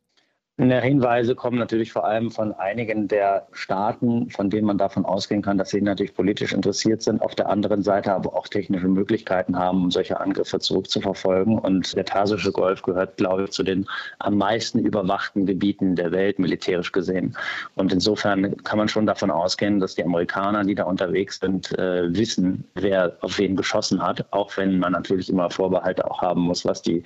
Hinweise 0.58 1.34
kommen 1.34 1.58
natürlich 1.58 1.92
vor 1.92 2.06
allem 2.06 2.30
von 2.30 2.54
einigen 2.54 3.08
der 3.08 3.46
Staaten, 3.52 4.30
von 4.30 4.48
denen 4.48 4.66
man 4.66 4.78
davon 4.78 5.04
ausgehen 5.04 5.42
kann, 5.42 5.58
dass 5.58 5.68
sie 5.68 5.82
natürlich 5.82 6.14
politisch 6.14 6.54
interessiert 6.54 7.02
sind, 7.02 7.20
auf 7.20 7.34
der 7.34 7.50
anderen 7.50 7.82
Seite 7.82 8.14
aber 8.14 8.34
auch 8.34 8.48
technische 8.48 8.88
Möglichkeiten 8.88 9.58
haben, 9.58 9.82
um 9.82 9.90
solche 9.90 10.18
Angriffe 10.18 10.58
zurückzuverfolgen. 10.58 11.58
Und 11.58 11.94
der 11.94 12.04
Persische 12.04 12.52
Golf 12.52 12.80
gehört, 12.80 13.18
glaube 13.18 13.44
ich, 13.44 13.50
zu 13.50 13.64
den 13.64 13.86
am 14.18 14.38
meisten 14.38 14.78
überwachten 14.78 15.44
Gebieten 15.44 15.94
der 15.94 16.10
Welt, 16.10 16.38
militärisch 16.38 16.90
gesehen. 16.90 17.36
Und 17.74 17.92
insofern 17.92 18.56
kann 18.64 18.78
man 18.78 18.88
schon 18.88 19.04
davon 19.04 19.30
ausgehen, 19.30 19.78
dass 19.78 19.94
die 19.94 20.04
Amerikaner, 20.04 20.64
die 20.64 20.74
da 20.74 20.84
unterwegs 20.84 21.38
sind, 21.38 21.78
äh, 21.78 22.16
wissen, 22.16 22.64
wer 22.74 23.18
auf 23.20 23.38
wen 23.38 23.56
geschossen 23.56 24.02
hat, 24.02 24.24
auch 24.30 24.56
wenn 24.56 24.78
man 24.78 24.92
natürlich 24.92 25.28
immer 25.28 25.50
Vorbehalte 25.50 26.10
auch 26.10 26.22
haben 26.22 26.40
muss, 26.40 26.64
was 26.64 26.80
die 26.80 27.04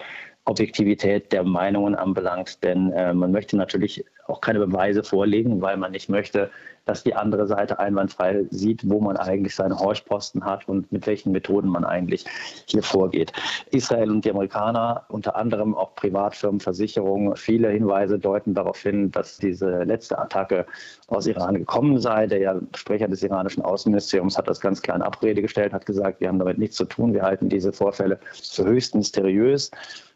Objektivität 0.50 1.32
der 1.32 1.44
Meinungen 1.44 1.94
anbelangt. 1.94 2.62
Denn 2.62 2.92
äh, 2.92 3.14
man 3.14 3.30
möchte 3.30 3.56
natürlich 3.56 4.04
auch 4.30 4.40
keine 4.40 4.60
Beweise 4.60 5.02
vorlegen, 5.02 5.60
weil 5.60 5.76
man 5.76 5.92
nicht 5.92 6.08
möchte, 6.08 6.50
dass 6.86 7.04
die 7.04 7.14
andere 7.14 7.46
Seite 7.46 7.78
einwandfrei 7.78 8.44
sieht, 8.50 8.88
wo 8.88 9.00
man 9.00 9.16
eigentlich 9.16 9.54
seine 9.54 9.78
Horchposten 9.78 10.44
hat 10.44 10.66
und 10.68 10.90
mit 10.90 11.06
welchen 11.06 11.30
Methoden 11.30 11.68
man 11.68 11.84
eigentlich 11.84 12.24
hier 12.66 12.82
vorgeht. 12.82 13.32
Israel 13.70 14.10
und 14.10 14.24
die 14.24 14.30
Amerikaner, 14.30 15.04
unter 15.08 15.36
anderem 15.36 15.76
auch 15.76 15.94
Privatfirmen, 15.94 16.60
Versicherungen, 16.60 17.36
viele 17.36 17.68
Hinweise 17.70 18.18
deuten 18.18 18.54
darauf 18.54 18.80
hin, 18.80 19.10
dass 19.12 19.38
diese 19.38 19.84
letzte 19.84 20.18
Attacke 20.18 20.66
aus 21.06 21.26
Iran 21.26 21.54
gekommen 21.54 21.98
sei. 22.00 22.26
Der 22.26 22.60
Sprecher 22.74 23.08
des 23.08 23.22
iranischen 23.22 23.62
Außenministeriums 23.62 24.36
hat 24.36 24.48
das 24.48 24.60
ganz 24.60 24.82
klar 24.82 24.96
in 24.96 25.02
Abrede 25.02 25.42
gestellt, 25.42 25.72
hat 25.72 25.86
gesagt, 25.86 26.20
wir 26.20 26.28
haben 26.28 26.38
damit 26.38 26.58
nichts 26.58 26.76
zu 26.76 26.86
tun, 26.86 27.12
wir 27.12 27.22
halten 27.22 27.48
diese 27.48 27.72
Vorfälle 27.72 28.18
für 28.32 28.64
höchst 28.64 28.94
mysteriös 28.94 29.70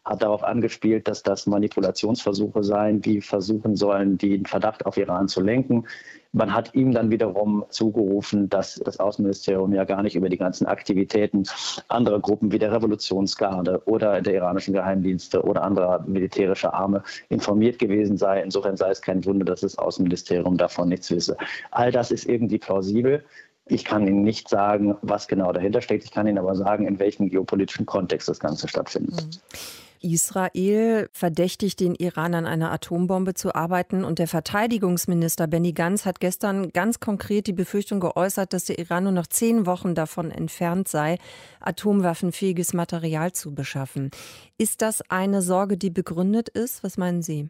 hat 0.05 0.21
darauf 0.21 0.43
angespielt, 0.43 1.07
dass 1.07 1.23
das 1.23 1.47
Manipulationsversuche 1.47 2.63
seien, 2.63 3.01
die 3.01 3.21
versuchen 3.21 3.75
sollen, 3.75 4.04
den 4.05 4.45
Verdacht 4.45 4.85
auf 4.85 4.97
Iran 4.97 5.27
zu 5.27 5.41
lenken. 5.41 5.85
Man 6.35 6.53
hat 6.53 6.75
ihm 6.75 6.91
dann 6.91 7.11
wiederum 7.11 7.63
zugerufen, 7.69 8.49
dass 8.49 8.75
das 8.83 8.99
Außenministerium 8.99 9.73
ja 9.73 9.85
gar 9.85 10.03
nicht 10.03 10.17
über 10.17 10.27
die 10.27 10.37
ganzen 10.37 10.65
Aktivitäten 10.65 11.43
anderer 11.87 12.19
Gruppen 12.19 12.51
wie 12.51 12.59
der 12.59 12.73
Revolutionsgarde 12.73 13.81
oder 13.85 14.21
der 14.21 14.33
iranischen 14.33 14.73
Geheimdienste 14.73 15.43
oder 15.43 15.63
anderer 15.63 16.03
militärischer 16.05 16.73
Arme 16.73 17.03
informiert 17.29 17.79
gewesen 17.79 18.17
sei. 18.17 18.41
Insofern 18.41 18.75
sei 18.75 18.89
es 18.89 19.01
kein 19.01 19.23
Wunder, 19.23 19.45
dass 19.45 19.61
das 19.61 19.77
Außenministerium 19.77 20.57
davon 20.57 20.89
nichts 20.89 21.09
wisse. 21.09 21.37
All 21.71 21.93
das 21.93 22.11
ist 22.11 22.25
irgendwie 22.25 22.57
plausibel. 22.57 23.23
Ich 23.67 23.85
kann 23.85 24.05
Ihnen 24.05 24.23
nicht 24.23 24.49
sagen, 24.49 24.97
was 25.01 25.29
genau 25.29 25.53
dahinter 25.53 25.81
steckt. 25.81 26.03
Ich 26.03 26.11
kann 26.11 26.27
Ihnen 26.27 26.37
aber 26.37 26.55
sagen, 26.55 26.85
in 26.85 26.99
welchem 26.99 27.29
geopolitischen 27.29 27.85
Kontext 27.85 28.27
das 28.27 28.39
Ganze 28.41 28.67
stattfindet. 28.67 29.23
Mhm. 29.23 29.84
Israel 30.05 31.09
verdächtigt 31.11 31.79
den 31.79 31.95
Iran 31.95 32.35
an 32.35 32.45
einer 32.45 32.71
Atombombe 32.71 33.33
zu 33.33 33.55
arbeiten 33.55 34.03
und 34.03 34.19
der 34.19 34.27
Verteidigungsminister 34.27 35.47
Benny 35.47 35.73
Gantz 35.73 36.05
hat 36.05 36.19
gestern 36.19 36.69
ganz 36.69 36.99
konkret 36.99 37.47
die 37.47 37.53
Befürchtung 37.53 37.99
geäußert, 37.99 38.53
dass 38.53 38.65
der 38.65 38.77
Iran 38.77 39.05
nur 39.05 39.13
noch 39.13 39.27
zehn 39.27 39.65
Wochen 39.65 39.95
davon 39.95 40.29
entfernt 40.29 40.87
sei, 40.87 41.17
atomwaffenfähiges 41.59 42.73
Material 42.73 43.31
zu 43.31 43.55
beschaffen. 43.55 44.11
Ist 44.57 44.81
das 44.81 45.01
eine 45.09 45.41
Sorge, 45.41 45.77
die 45.77 45.89
begründet 45.89 46.49
ist? 46.49 46.83
Was 46.83 46.97
meinen 46.97 47.23
Sie? 47.23 47.49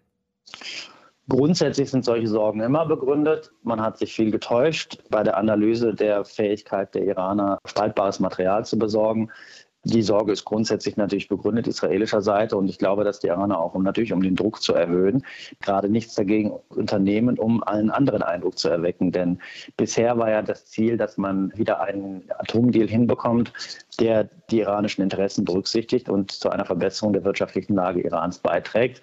Grundsätzlich 1.28 1.90
sind 1.90 2.06
solche 2.06 2.28
Sorgen 2.28 2.62
immer 2.62 2.86
begründet. 2.86 3.52
Man 3.64 3.82
hat 3.82 3.98
sich 3.98 4.14
viel 4.14 4.30
getäuscht 4.30 5.00
bei 5.10 5.24
der 5.24 5.38
Analyse 5.38 5.96
der 5.96 6.24
Fähigkeit 6.24 6.94
der 6.94 7.04
Iraner, 7.04 7.58
spaltbares 7.66 8.20
Material 8.20 8.64
zu 8.64 8.78
besorgen. 8.78 9.32
Die 9.88 10.02
Sorge 10.02 10.32
ist 10.32 10.46
grundsätzlich 10.46 10.98
natürlich 10.98 11.28
begründet 11.28 11.68
israelischer 11.68 12.24
Seite 12.24 12.58
und 12.58 12.68
ich 12.68 12.80
glaube, 12.80 13.04
dass 13.04 13.20
die 13.20 13.28
Iraner 13.28 13.60
auch, 13.60 13.76
um 13.76 13.84
natürlich 13.84 14.14
um 14.14 14.22
den 14.24 14.36
Druck 14.36 14.60
zu 14.60 14.74
erhöhen, 14.74 15.24
gerade 15.62 15.90
nichts 15.90 16.16
dagegen 16.16 16.54
unternehmen, 16.70 17.38
um 17.38 17.62
einen 17.62 17.92
anderen 17.92 18.24
Eindruck 18.24 18.58
zu 18.58 18.68
erwecken. 18.68 19.12
Denn 19.12 19.38
bisher 19.78 20.18
war 20.18 20.32
ja 20.32 20.42
das 20.42 20.66
Ziel, 20.66 20.98
dass 20.98 21.18
man 21.18 21.56
wieder 21.56 21.82
einen 21.82 22.24
Atomdeal 22.40 22.88
hinbekommt, 22.88 23.54
der 23.98 24.30
die 24.50 24.60
iranischen 24.60 25.02
Interessen 25.02 25.46
berücksichtigt 25.46 26.10
und 26.10 26.32
zu 26.32 26.50
einer 26.50 26.66
Verbesserung 26.66 27.14
der 27.14 27.24
wirtschaftlichen 27.24 27.76
Lage 27.76 28.02
Irans 28.02 28.40
beiträgt. 28.40 29.02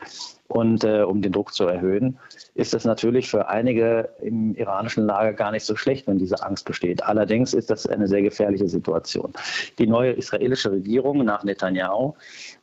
Und 0.49 0.85
äh, 0.85 1.03
um 1.03 1.23
den 1.23 1.33
Druck 1.33 1.55
zu 1.55 1.65
erhöhen, 1.65 2.19
ist 2.55 2.75
es 2.75 2.85
natürlich 2.85 3.31
für 3.31 3.49
einige 3.49 4.11
im 4.21 4.55
iranischen 4.55 5.07
Lager 5.07 5.33
gar 5.33 5.51
nicht 5.51 5.65
so 5.65 5.77
schlecht, 5.77 6.07
wenn 6.07 6.19
diese 6.19 6.43
Angst 6.45 6.67
besteht. 6.67 7.03
Allerdings 7.03 7.55
ist 7.55 7.71
das 7.71 7.87
eine 7.87 8.07
sehr 8.07 8.21
gefährliche 8.21 8.69
Situation. 8.69 9.33
Die 9.79 9.87
neue 9.87 10.13
israelische 10.13 10.71
Regierung 10.71 11.25
nach 11.25 11.43
Netanyahu 11.43 12.15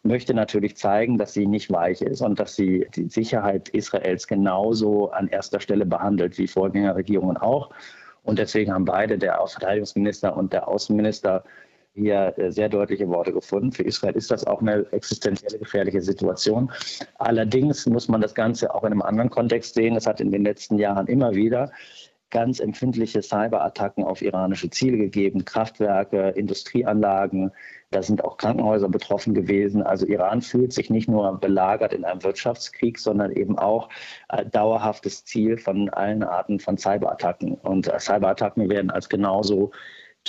möchte 0.04 0.36
natürlich 0.36 0.78
zeigen, 0.78 1.18
dass 1.18 1.34
sie 1.34 1.48
nicht 1.48 1.72
weich 1.72 2.04
ist 2.04 2.22
und 2.22 2.40
dass 2.40 2.56
sie 2.56 2.88
die 2.96 3.10
Sicherheit 3.10 3.70
Israels 3.70 4.28
genauso 4.28 5.10
an 5.10 5.28
erster 5.28 5.60
Stelle 5.60 5.88
behandelt 5.88 6.38
wie 6.38 6.48
Vorgängerregierungen 6.48 7.38
auch. 7.38 7.72
Und 8.24 8.38
deswegen 8.38 8.72
haben 8.72 8.86
beide, 8.86 9.18
der 9.18 9.44
Verteidigungsminister 9.48 10.38
und 10.38 10.54
der 10.54 10.68
Außenminister, 10.68 11.44
hier 11.94 12.34
äh, 12.38 12.52
sehr 12.52 12.70
deutliche 12.70 13.08
Worte 13.08 13.34
gefunden. 13.34 13.72
Für 13.72 13.84
Israel 13.84 14.16
ist 14.16 14.32
das 14.32 14.46
auch 14.46 14.62
eine 14.62 14.86
existenzielle 14.92 15.60
gefährliche 15.60 16.02
Situation. 16.02 16.72
Allerdings 17.18 17.86
muss 17.86 18.08
man 18.08 18.22
das 18.22 18.36
Ganze 18.36 18.74
auch 18.74 18.84
in 18.84 18.92
einem 18.92 19.02
anderen 19.02 19.30
Kontext 19.30 19.74
sehen. 19.76 19.96
Es 19.96 20.08
hat 20.08 20.22
in 20.22 20.32
den 20.32 20.44
letzten 20.44 20.78
Jahren 20.78 21.08
immer 21.08 21.34
wieder 21.34 21.72
ganz 22.30 22.60
empfindliche 22.60 23.22
Cyberattacken 23.22 24.04
auf 24.04 24.22
iranische 24.22 24.70
Ziele 24.70 24.98
gegeben, 24.98 25.46
Kraftwerke, 25.46 26.30
Industrieanlagen. 26.30 27.52
Da 27.92 28.04
sind 28.04 28.24
auch 28.24 28.38
Krankenhäuser 28.38 28.88
betroffen 28.88 29.34
gewesen. 29.34 29.82
Also 29.82 30.06
Iran 30.06 30.42
fühlt 30.42 30.74
sich 30.74 30.90
nicht 30.92 31.10
nur 31.10 31.40
belagert 31.40 31.94
in 31.94 32.06
einem 32.06 32.24
Wirtschaftskrieg, 32.24 33.00
sondern 33.00 33.32
eben 33.32 33.58
auch 33.58 33.90
ein 34.28 34.52
dauerhaftes 34.52 35.26
Ziel 35.26 35.58
von 35.58 35.90
allen 35.90 36.24
Arten 36.24 36.60
von 36.60 36.78
Cyberattacken. 36.78 37.56
Und 37.56 37.88
äh, 37.88 38.00
Cyberattacken 38.00 38.70
werden 38.70 38.92
als 38.92 39.10
genauso 39.10 39.72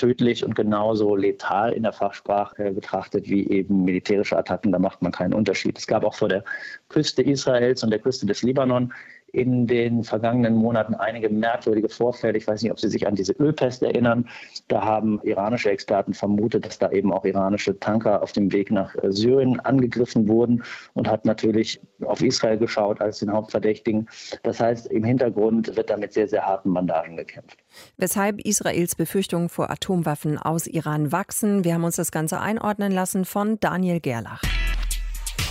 tödlich 0.00 0.44
und 0.44 0.54
genauso 0.54 1.14
letal 1.14 1.72
in 1.72 1.82
der 1.82 1.92
Fachsprache 1.92 2.72
betrachtet 2.72 3.28
wie 3.28 3.46
eben 3.50 3.84
militärische 3.84 4.36
Attacken. 4.36 4.72
Da 4.72 4.78
macht 4.78 5.02
man 5.02 5.12
keinen 5.12 5.34
Unterschied. 5.34 5.78
Es 5.78 5.86
gab 5.86 6.04
auch 6.04 6.14
vor 6.14 6.28
der 6.28 6.42
Küste 6.88 7.22
Israels 7.22 7.84
und 7.84 7.90
der 7.90 7.98
Küste 7.98 8.24
des 8.24 8.42
Libanon 8.42 8.92
in 9.32 9.66
den 9.66 10.04
vergangenen 10.04 10.54
Monaten 10.54 10.94
einige 10.94 11.28
merkwürdige 11.28 11.88
Vorfälle. 11.88 12.38
Ich 12.38 12.46
weiß 12.46 12.62
nicht, 12.62 12.72
ob 12.72 12.80
Sie 12.80 12.88
sich 12.88 13.06
an 13.06 13.14
diese 13.14 13.32
Ölpest 13.34 13.82
erinnern. 13.82 14.28
Da 14.68 14.82
haben 14.82 15.20
iranische 15.22 15.70
Experten 15.70 16.14
vermutet, 16.14 16.66
dass 16.66 16.78
da 16.78 16.90
eben 16.90 17.12
auch 17.12 17.24
iranische 17.24 17.78
Tanker 17.78 18.22
auf 18.22 18.32
dem 18.32 18.52
Weg 18.52 18.70
nach 18.70 18.94
äh, 18.96 19.12
Syrien 19.12 19.60
angegriffen 19.60 20.28
wurden 20.28 20.62
und 20.94 21.08
hat 21.08 21.24
natürlich 21.24 21.80
auf 22.02 22.22
Israel 22.22 22.58
geschaut 22.58 23.00
als 23.00 23.18
den 23.18 23.32
Hauptverdächtigen. 23.32 24.08
Das 24.42 24.60
heißt, 24.60 24.86
im 24.88 25.04
Hintergrund 25.04 25.76
wird 25.76 25.90
da 25.90 25.96
mit 25.96 26.12
sehr, 26.12 26.28
sehr 26.28 26.46
harten 26.46 26.72
Bandagen 26.72 27.16
gekämpft. 27.16 27.58
Weshalb 27.96 28.40
Israels 28.40 28.94
Befürchtungen 28.94 29.48
vor 29.48 29.70
Atomwaffen 29.70 30.38
aus 30.38 30.66
Iran 30.66 31.12
wachsen. 31.12 31.64
Wir 31.64 31.74
haben 31.74 31.84
uns 31.84 31.96
das 31.96 32.10
Ganze 32.10 32.40
einordnen 32.40 32.92
lassen 32.92 33.24
von 33.24 33.58
Daniel 33.60 34.00
Gerlach. 34.00 34.42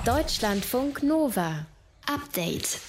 Deutschlandfunk 0.05 1.03
Nova. 1.03 1.65
Update. 2.07 2.79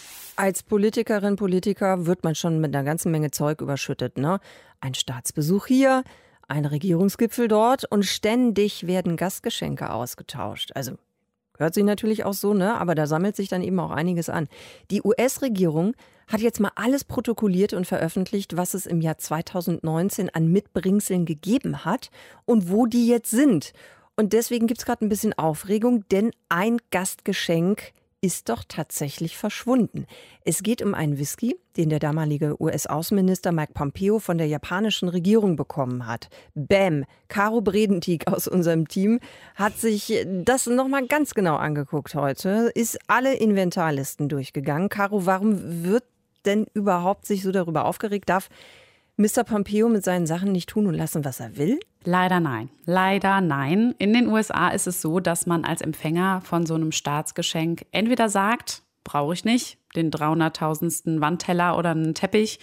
Als 0.40 0.62
Politikerin, 0.62 1.37
Politiker 1.37 2.06
wird 2.06 2.25
man 2.25 2.35
schon 2.35 2.62
mit 2.62 2.75
einer 2.75 2.82
ganzen 2.82 3.12
Menge 3.12 3.30
Zeug 3.30 3.61
überschüttet. 3.61 4.16
Ne? 4.16 4.40
Ein 4.80 4.94
Staatsbesuch 4.94 5.66
hier, 5.66 6.02
ein 6.49 6.64
Regierungsgipfel 6.64 7.47
dort 7.47 7.85
und 7.85 8.06
ständig 8.06 8.87
werden 8.87 9.18
Gastgeschenke 9.18 9.92
ausgetauscht. 9.92 10.70
Also 10.75 10.92
hört 11.59 11.75
sich 11.75 11.85
natürlich 11.85 12.25
auch 12.25 12.32
so, 12.32 12.54
ne? 12.54 12.80
aber 12.80 12.94
da 12.94 13.06
sammelt 13.06 13.37
sich 13.37 13.50
dann 13.50 13.62
eben 13.62 13.78
auch 13.80 13.90
einiges 13.90 14.30
an. 14.30 14.49
Die 14.90 15.02
US-Regierung 15.02 15.92
hat 16.26 16.40
jetzt 16.40 16.59
mal 16.59 16.73
alles 16.75 17.04
protokolliert 17.04 17.75
und 17.75 17.87
veröffentlicht, 17.87 18.56
was 18.56 18.73
es 18.73 18.87
im 18.87 19.02
Jahr 19.02 19.18
2019 19.18 20.30
an 20.30 20.50
Mitbringseln 20.50 21.26
gegeben 21.26 21.85
hat 21.85 22.11
und 22.47 22.70
wo 22.70 22.87
die 22.87 23.06
jetzt 23.06 23.30
sind. 23.30 23.75
Und 24.16 24.32
deswegen 24.32 24.68
gibt 24.68 24.80
es 24.80 24.87
gerade 24.87 25.04
ein 25.04 25.11
bisschen 25.11 25.35
Aufregung, 25.35 26.09
denn 26.09 26.30
ein 26.49 26.78
Gastgeschenk 26.90 27.92
ist 28.22 28.50
doch 28.50 28.64
tatsächlich 28.68 29.38
verschwunden. 29.38 30.06
Es 30.44 30.62
geht 30.62 30.82
um 30.82 30.94
einen 30.94 31.18
Whisky, 31.18 31.58
den 31.76 31.88
der 31.88 31.98
damalige 31.98 32.60
US-Außenminister 32.60 33.50
Mike 33.50 33.72
Pompeo 33.72 34.18
von 34.18 34.36
der 34.36 34.46
japanischen 34.46 35.08
Regierung 35.08 35.56
bekommen 35.56 36.06
hat. 36.06 36.28
Bam! 36.54 37.04
Caro 37.28 37.62
Bredentieck 37.62 38.26
aus 38.30 38.46
unserem 38.46 38.88
Team 38.88 39.20
hat 39.54 39.78
sich 39.78 40.26
das 40.26 40.66
nochmal 40.66 41.06
ganz 41.06 41.32
genau 41.32 41.56
angeguckt 41.56 42.14
heute, 42.14 42.70
ist 42.74 42.98
alle 43.06 43.34
Inventarlisten 43.34 44.28
durchgegangen. 44.28 44.90
Caro, 44.90 45.24
warum 45.24 45.84
wird 45.84 46.04
denn 46.44 46.66
überhaupt 46.74 47.26
sich 47.26 47.42
so 47.42 47.52
darüber 47.52 47.86
aufgeregt? 47.86 48.28
Darf 48.28 48.48
Mr. 49.20 49.44
Pompeo 49.44 49.90
mit 49.90 50.02
seinen 50.02 50.26
Sachen 50.26 50.50
nicht 50.50 50.70
tun 50.70 50.86
und 50.86 50.94
lassen, 50.94 51.26
was 51.26 51.40
er 51.40 51.58
will? 51.58 51.78
Leider 52.04 52.40
nein. 52.40 52.70
Leider 52.86 53.42
nein. 53.42 53.94
In 53.98 54.14
den 54.14 54.28
USA 54.28 54.70
ist 54.70 54.86
es 54.86 55.02
so, 55.02 55.20
dass 55.20 55.44
man 55.44 55.66
als 55.66 55.82
Empfänger 55.82 56.40
von 56.40 56.64
so 56.64 56.74
einem 56.74 56.90
Staatsgeschenk 56.90 57.84
entweder 57.92 58.30
sagt, 58.30 58.82
brauche 59.04 59.34
ich 59.34 59.44
nicht, 59.44 59.76
den 59.97 60.11
300.000. 60.11 61.20
Wandteller 61.20 61.76
oder 61.76 61.90
einen 61.90 62.14
Teppich. 62.14 62.59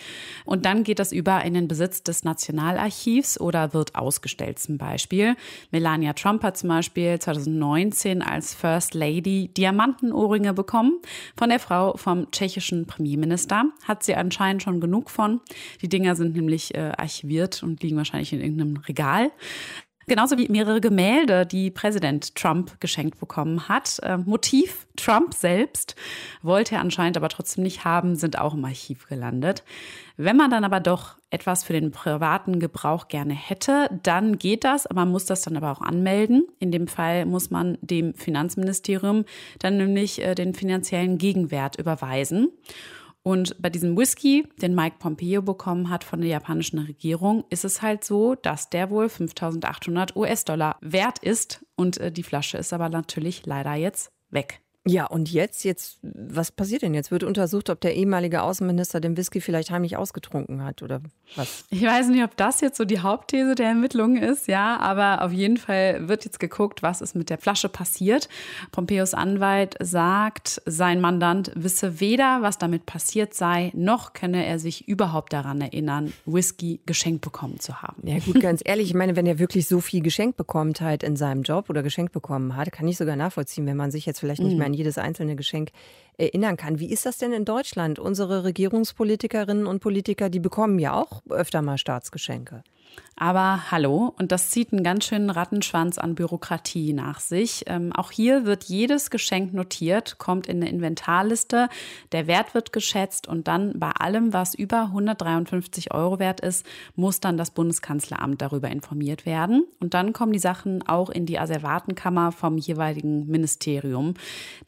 Und 0.45 0.65
dann 0.65 0.83
geht 0.83 0.99
das 0.99 1.11
über 1.11 1.43
in 1.43 1.53
den 1.53 1.67
Besitz 1.67 2.03
des 2.03 2.23
Nationalarchivs 2.23 3.39
oder 3.39 3.73
wird 3.73 3.95
ausgestellt 3.95 4.59
zum 4.59 4.77
Beispiel. 4.77 5.35
Melania 5.71 6.13
Trump 6.13 6.43
hat 6.43 6.57
zum 6.57 6.69
Beispiel 6.69 7.19
2019 7.19 8.21
als 8.21 8.53
First 8.53 8.93
Lady 8.93 9.49
Diamantenohrringe 9.49 10.53
bekommen 10.53 10.99
von 11.35 11.49
der 11.49 11.59
Frau 11.59 11.97
vom 11.97 12.31
tschechischen 12.31 12.85
Premierminister. 12.85 13.65
Hat 13.83 14.03
sie 14.03 14.15
anscheinend 14.15 14.63
schon 14.63 14.79
genug 14.79 15.09
von. 15.09 15.41
Die 15.81 15.89
Dinger 15.89 16.15
sind 16.15 16.35
nämlich 16.35 16.75
äh, 16.75 16.91
archiviert 16.97 17.63
und 17.63 17.83
liegen 17.83 17.97
wahrscheinlich 17.97 18.33
in 18.33 18.41
irgendeinem 18.41 18.77
Regal. 18.77 19.31
Genauso 20.09 20.37
wie 20.37 20.47
mehrere 20.47 20.79
Gemälde, 20.79 21.45
die 21.45 21.69
Präsident 21.69 22.33
Trump 22.33 22.79
geschenkt 22.79 23.19
bekommen 23.19 23.67
hat. 23.67 23.99
Äh, 24.03 24.17
Motiv 24.17 24.87
Trump 24.95 25.33
selbst 25.33 25.97
wollte 26.41 26.75
er 26.75 26.81
anscheinend 26.81 27.17
aber 27.17 27.27
trotzdem 27.27 27.65
nicht 27.65 27.83
haben, 27.83 28.15
sind 28.15 28.39
auch 28.39 28.53
im 28.53 28.63
Archiv 28.63 29.09
gelandet. 29.09 29.65
Wenn 30.15 30.37
man 30.37 30.49
dann 30.49 30.63
aber 30.63 30.79
doch 30.79 31.17
etwas 31.29 31.65
für 31.65 31.73
den 31.73 31.91
privaten 31.91 32.61
Gebrauch 32.61 33.09
gerne 33.09 33.33
hätte, 33.33 33.89
dann 34.01 34.37
geht 34.37 34.63
das, 34.63 34.87
man 34.93 35.11
muss 35.11 35.25
das 35.25 35.41
dann 35.41 35.57
aber 35.57 35.73
auch 35.73 35.81
anmelden. 35.81 36.47
In 36.59 36.71
dem 36.71 36.87
Fall 36.87 37.25
muss 37.25 37.49
man 37.49 37.77
dem 37.81 38.13
Finanzministerium 38.13 39.25
dann 39.59 39.75
nämlich 39.75 40.23
äh, 40.23 40.35
den 40.35 40.53
finanziellen 40.53 41.17
Gegenwert 41.17 41.77
überweisen. 41.77 42.47
Und 43.27 43.61
bei 43.61 43.69
diesem 43.69 43.97
Whisky, 43.97 44.47
den 44.61 44.73
Mike 44.73 44.95
Pompeo 44.99 45.41
bekommen 45.41 45.89
hat 45.89 46.05
von 46.05 46.21
der 46.21 46.29
japanischen 46.29 46.79
Regierung, 46.79 47.43
ist 47.49 47.65
es 47.65 47.81
halt 47.81 48.05
so, 48.05 48.35
dass 48.35 48.69
der 48.69 48.89
wohl 48.89 49.09
5800 49.09 50.15
US-Dollar 50.15 50.77
wert 50.79 51.19
ist. 51.19 51.65
Und 51.75 51.97
äh, 51.97 52.09
die 52.09 52.23
Flasche 52.23 52.57
ist 52.57 52.71
aber 52.71 52.87
natürlich 52.87 53.45
leider 53.45 53.73
jetzt 53.73 54.13
weg. 54.29 54.61
Ja, 54.89 55.05
und 55.05 55.31
jetzt, 55.31 55.63
jetzt, 55.63 55.99
was 56.01 56.51
passiert 56.51 56.81
denn 56.81 56.93
jetzt? 56.93 57.11
Wird 57.11 57.23
untersucht, 57.23 57.69
ob 57.69 57.81
der 57.81 57.95
ehemalige 57.95 58.41
Außenminister 58.41 58.99
den 58.99 59.17
Whisky 59.17 59.41
vielleicht 59.41 59.71
heimlich 59.71 59.97
ausgetrunken 59.97 60.63
hat 60.63 60.81
oder 60.81 61.01
was? 61.35 61.65
Ich 61.69 61.83
weiß 61.83 62.07
nicht, 62.07 62.23
ob 62.23 62.35
das 62.37 62.61
jetzt 62.61 62.77
so 62.77 62.85
die 62.85 62.99
Hauptthese 62.99 63.55
der 63.55 63.67
Ermittlungen 63.67 64.21
ist, 64.21 64.47
ja, 64.47 64.77
aber 64.79 65.23
auf 65.23 65.31
jeden 65.31 65.57
Fall 65.57 66.07
wird 66.07 66.25
jetzt 66.25 66.39
geguckt, 66.39 66.83
was 66.83 67.01
ist 67.01 67.15
mit 67.15 67.29
der 67.29 67.37
Flasche 67.37 67.69
passiert. 67.69 68.29
Pompeos 68.71 69.13
Anwalt 69.13 69.75
sagt, 69.81 70.61
sein 70.65 71.01
Mandant 71.01 71.51
wisse 71.55 71.99
weder, 71.99 72.41
was 72.41 72.57
damit 72.57 72.85
passiert 72.85 73.33
sei, 73.33 73.71
noch 73.75 74.13
könne 74.13 74.45
er 74.45 74.59
sich 74.59 74.87
überhaupt 74.87 75.33
daran 75.33 75.61
erinnern, 75.61 76.13
Whisky 76.25 76.79
geschenkt 76.85 77.21
bekommen 77.21 77.59
zu 77.59 77.81
haben. 77.81 78.07
Ja, 78.07 78.19
gut, 78.19 78.39
ganz 78.41 78.61
ehrlich, 78.63 78.87
ich 78.87 78.93
meine, 78.93 79.15
wenn 79.15 79.25
er 79.25 79.39
wirklich 79.39 79.67
so 79.67 79.81
viel 79.81 80.01
geschenkt 80.01 80.37
bekommt 80.37 80.81
halt 80.81 81.03
in 81.03 81.15
seinem 81.15 81.43
Job 81.43 81.69
oder 81.69 81.83
geschenkt 81.83 82.13
bekommen 82.13 82.55
hat, 82.55 82.71
kann 82.71 82.87
ich 82.87 82.97
sogar 82.97 83.15
nachvollziehen, 83.15 83.65
wenn 83.65 83.77
man 83.77 83.91
sich 83.91 84.05
jetzt 84.05 84.19
vielleicht 84.19 84.41
nicht 84.41 84.53
mhm. 84.53 84.57
mehr 84.57 84.67
an 84.67 84.73
jedes 84.77 84.97
einzelne 84.97 85.35
Geschenk 85.35 85.71
erinnern 86.17 86.57
kann. 86.57 86.79
Wie 86.79 86.91
ist 86.91 87.05
das 87.05 87.17
denn 87.17 87.33
in 87.33 87.45
Deutschland? 87.45 87.99
Unsere 87.99 88.43
Regierungspolitikerinnen 88.43 89.67
und 89.67 89.79
Politiker, 89.79 90.29
die 90.29 90.39
bekommen 90.39 90.79
ja 90.79 90.93
auch 90.93 91.21
öfter 91.29 91.61
mal 91.61 91.77
Staatsgeschenke. 91.77 92.63
Aber 93.19 93.71
hallo, 93.71 94.13
und 94.19 94.31
das 94.31 94.51
zieht 94.51 94.71
einen 94.71 94.83
ganz 94.83 95.05
schönen 95.05 95.31
Rattenschwanz 95.31 95.97
an 95.97 96.13
Bürokratie 96.13 96.93
nach 96.93 97.19
sich. 97.19 97.63
Ähm, 97.65 97.91
auch 97.91 98.11
hier 98.11 98.45
wird 98.45 98.65
jedes 98.65 99.09
Geschenk 99.09 99.55
notiert, 99.55 100.19
kommt 100.19 100.45
in 100.45 100.57
eine 100.57 100.69
Inventarliste, 100.69 101.67
der 102.11 102.27
Wert 102.27 102.53
wird 102.53 102.71
geschätzt 102.71 103.27
und 103.27 103.47
dann 103.47 103.79
bei 103.79 103.89
allem, 103.89 104.33
was 104.33 104.53
über 104.53 104.83
153 104.83 105.91
Euro 105.95 106.19
wert 106.19 106.41
ist, 106.41 106.63
muss 106.95 107.19
dann 107.19 107.37
das 107.37 107.49
Bundeskanzleramt 107.49 108.39
darüber 108.39 108.69
informiert 108.69 109.25
werden. 109.25 109.65
Und 109.79 109.95
dann 109.95 110.13
kommen 110.13 110.31
die 110.31 110.39
Sachen 110.39 110.87
auch 110.87 111.09
in 111.09 111.25
die 111.25 111.39
Asservatenkammer 111.39 112.31
vom 112.31 112.59
jeweiligen 112.59 113.25
Ministerium. 113.25 114.13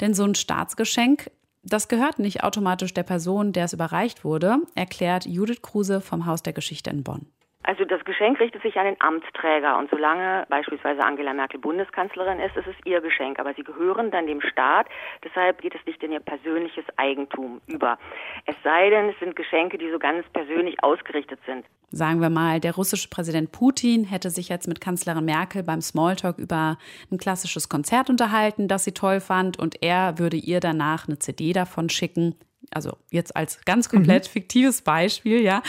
Denn 0.02 0.16
so 0.16 0.24
ein 0.24 0.34
Staatsgeschenk 0.36 1.30
das 1.62 1.90
gehört 1.90 2.20
nicht 2.20 2.44
automatisch 2.44 2.94
der 2.94 3.04
Person, 3.04 3.52
der 3.52 3.66
es 3.66 3.74
überreicht 3.74 4.24
wurde, 4.24 4.60
erklärt 4.76 5.26
Judith 5.26 5.62
Kruse 5.62 6.00
vom 6.00 6.26
Haus 6.26 6.42
der 6.42 6.54
Geschichte 6.54 6.90
in 6.90 7.04
Bonn. 7.04 7.28
Also 7.64 7.84
das 7.84 8.04
Geschenk 8.06 8.40
richtet 8.40 8.62
sich 8.62 8.78
an 8.78 8.86
den 8.86 8.96
Amtsträger. 9.00 9.78
Und 9.78 9.90
solange 9.90 10.46
beispielsweise 10.50 11.04
Angela 11.04 11.34
Merkel 11.34 11.60
Bundeskanzlerin 11.60 12.40
ist, 12.40 12.56
ist 12.56 12.68
es 12.68 12.76
ihr 12.86 13.02
Geschenk, 13.02 13.38
aber 13.38 13.54
sie 13.54 13.64
gehören 13.64 14.12
dann 14.12 14.28
dem 14.28 14.42
Staat, 14.42 14.88
deshalb 15.24 15.62
geht 15.62 15.76
es 15.76 15.86
nicht 15.86 16.02
in 16.02 16.14
ihr 16.14 16.22
persönliches 16.22 16.86
Eigentum 16.96 17.60
über. 17.68 18.00
Es 18.46 18.56
sei 18.64 18.90
denn, 18.90 19.10
es 19.10 19.20
sind 19.20 19.36
Geschenke, 19.36 19.78
die 19.78 19.92
so 19.92 20.00
ganz 20.00 20.26
persönlich 20.30 20.82
ausgerichtet 20.82 21.40
sind. 21.46 21.66
Sagen 21.92 22.22
wir 22.22 22.30
mal, 22.30 22.60
der 22.60 22.76
russische 22.76 23.10
Präsident 23.10 23.52
Putin 23.52 24.06
hätte 24.06 24.30
sich 24.30 24.48
jetzt 24.48 24.68
mit 24.68 24.80
Kanzlerin 24.80 25.26
Merkel 25.26 25.64
beim 25.64 25.82
Smalltalk 25.82 26.38
über 26.38 26.78
ein 27.12 27.18
klassisches 27.18 27.68
Konzert 27.68 28.10
unterhalten, 28.10 28.68
das 28.68 28.86
sie 28.86 28.94
toll 28.94 29.20
fand, 29.20 29.60
und 29.60 29.84
er 29.84 30.18
würde 30.18 30.38
ihr 30.38 30.60
danach 30.60 31.08
eine 31.08 31.20
CD 31.20 31.52
davon 31.52 31.90
schicken 31.90 32.36
also 32.72 32.98
jetzt 33.12 33.36
als 33.36 33.62
ganz 33.66 33.90
komplett 33.90 34.26
mhm. 34.26 34.30
fiktives 34.32 34.82
Beispiel, 34.82 35.42
ja, 35.42 35.62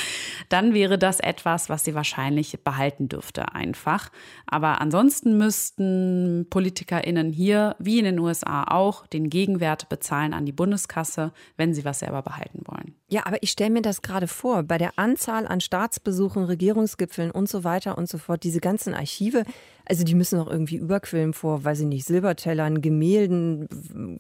dann 0.49 0.75
wäre 0.75 0.99
das 0.99 1.21
etwas, 1.21 1.69
was 1.69 1.85
sie 1.85 1.95
wahrscheinlich 1.95 2.63
behalten 2.63 3.09
dürfte, 3.09 3.55
einfach. 3.55 4.11
Aber 4.47 4.81
ansonsten 4.81 5.37
müssten 5.39 6.47
PolitikerInnen 6.51 7.33
hier, 7.33 7.77
wie 7.79 7.99
in 7.99 8.05
den 8.05 8.19
USA 8.19 8.65
auch, 8.65 9.07
den 9.07 9.31
Gegenwert 9.31 9.89
bezahlen 9.89 10.35
an 10.35 10.47
die 10.47 10.53
Bundeskasse, 10.53 11.33
wenn 11.57 11.75
sie 11.75 11.85
was 11.85 12.01
selber 12.01 12.23
behalten 12.23 12.63
wollen. 12.67 12.95
Ja, 13.13 13.27
aber 13.27 13.43
ich 13.43 13.51
stelle 13.51 13.71
mir 13.71 13.83
das 13.83 14.03
gerade 14.03 14.29
vor, 14.29 14.63
bei 14.63 14.79
der 14.79 14.93
Anzahl 14.97 15.45
an 15.45 15.61
Staatsbesuchen, 15.61 16.45
Regierungsgipfeln 16.45 17.33
und 17.33 17.49
so 17.49 17.65
weiter 17.65 17.99
und 17.99 18.09
so 18.09 18.19
fort, 18.19 18.45
diese 18.45 18.61
ganzen 18.61 18.95
Archive, 18.95 19.43
also 19.85 20.05
die 20.05 20.15
müssen 20.15 20.39
auch 20.39 20.47
irgendwie 20.47 20.77
überquillen 20.77 21.33
vor, 21.33 21.65
weiß 21.65 21.81
ich 21.81 21.87
nicht, 21.87 22.07
Silbertellern, 22.07 22.81
Gemälden, 22.81 23.67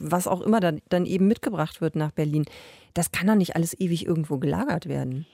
was 0.01 0.27
auch 0.27 0.41
immer 0.41 0.59
dann, 0.59 0.81
dann 0.89 1.07
eben 1.07 1.29
mitgebracht 1.29 1.81
wird 1.81 1.95
nach 1.95 2.11
Berlin. 2.11 2.47
Das 2.93 3.13
kann 3.13 3.29
doch 3.29 3.37
nicht 3.37 3.55
alles 3.55 3.79
ewig 3.79 4.07
irgendwo 4.07 4.39
gelagert 4.39 4.87
werden. 4.87 5.25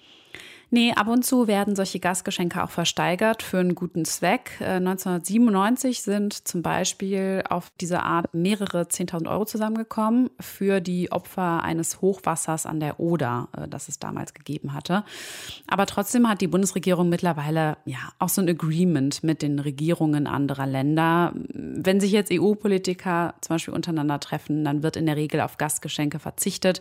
Nee, 0.71 0.93
ab 0.93 1.07
und 1.07 1.25
zu 1.25 1.47
werden 1.47 1.77
solche 1.77 2.01
Gastgeschenke 2.01 2.65
auch 2.65 2.71
versteigert 2.71 3.45
für 3.45 3.59
einen 3.59 3.77
guten 3.77 4.05
Zweck. 4.05 4.51
1997 4.61 5.99
äh, 5.99 6.03
sind 6.03 6.49
zum 6.49 6.63
Beispiel 6.63 7.45
auf 7.49 7.71
diese 7.81 8.03
Art 8.03 8.35
mehrere 8.35 8.83
10.000 8.83 9.31
Euro 9.31 9.45
zusammengekommen 9.45 10.29
für 10.41 10.81
die 10.81 11.13
Opfer 11.13 11.63
eines 11.63 12.01
Hochwassers 12.01 12.67
an 12.67 12.81
der 12.81 12.99
Oder, 12.99 13.49
äh, 13.57 13.69
das 13.69 13.87
es 13.87 14.01
damals 14.01 14.35
gegeben 14.35 14.73
hatte. 14.73 15.05
Aber 15.69 15.87
trotzdem 15.87 16.29
hat 16.29 16.41
die 16.41 16.49
Bundesregierung 16.49 17.09
mittlerweile 17.09 17.77
ja 17.85 17.99
auch 18.19 18.29
so 18.29 18.43
ein 18.43 18.49
Agreement 18.49 19.23
mit 19.23 19.43
den 19.43 19.61
Regierungen 19.61 20.27
anderer 20.27 20.67
Länder. 20.67 21.33
Wenn 21.53 22.01
sich 22.01 22.11
jetzt 22.11 22.33
EU-Politiker 22.33 23.35
zum 23.41 23.55
Beispiel 23.55 23.73
untereinander 23.75 24.19
treffen, 24.19 24.65
dann 24.65 24.83
wird 24.83 24.97
in 24.97 25.07
der 25.07 25.15
Regel 25.15 25.43
auf 25.43 25.59
Gastgeschenke 25.59 26.19
verzichtet. 26.19 26.81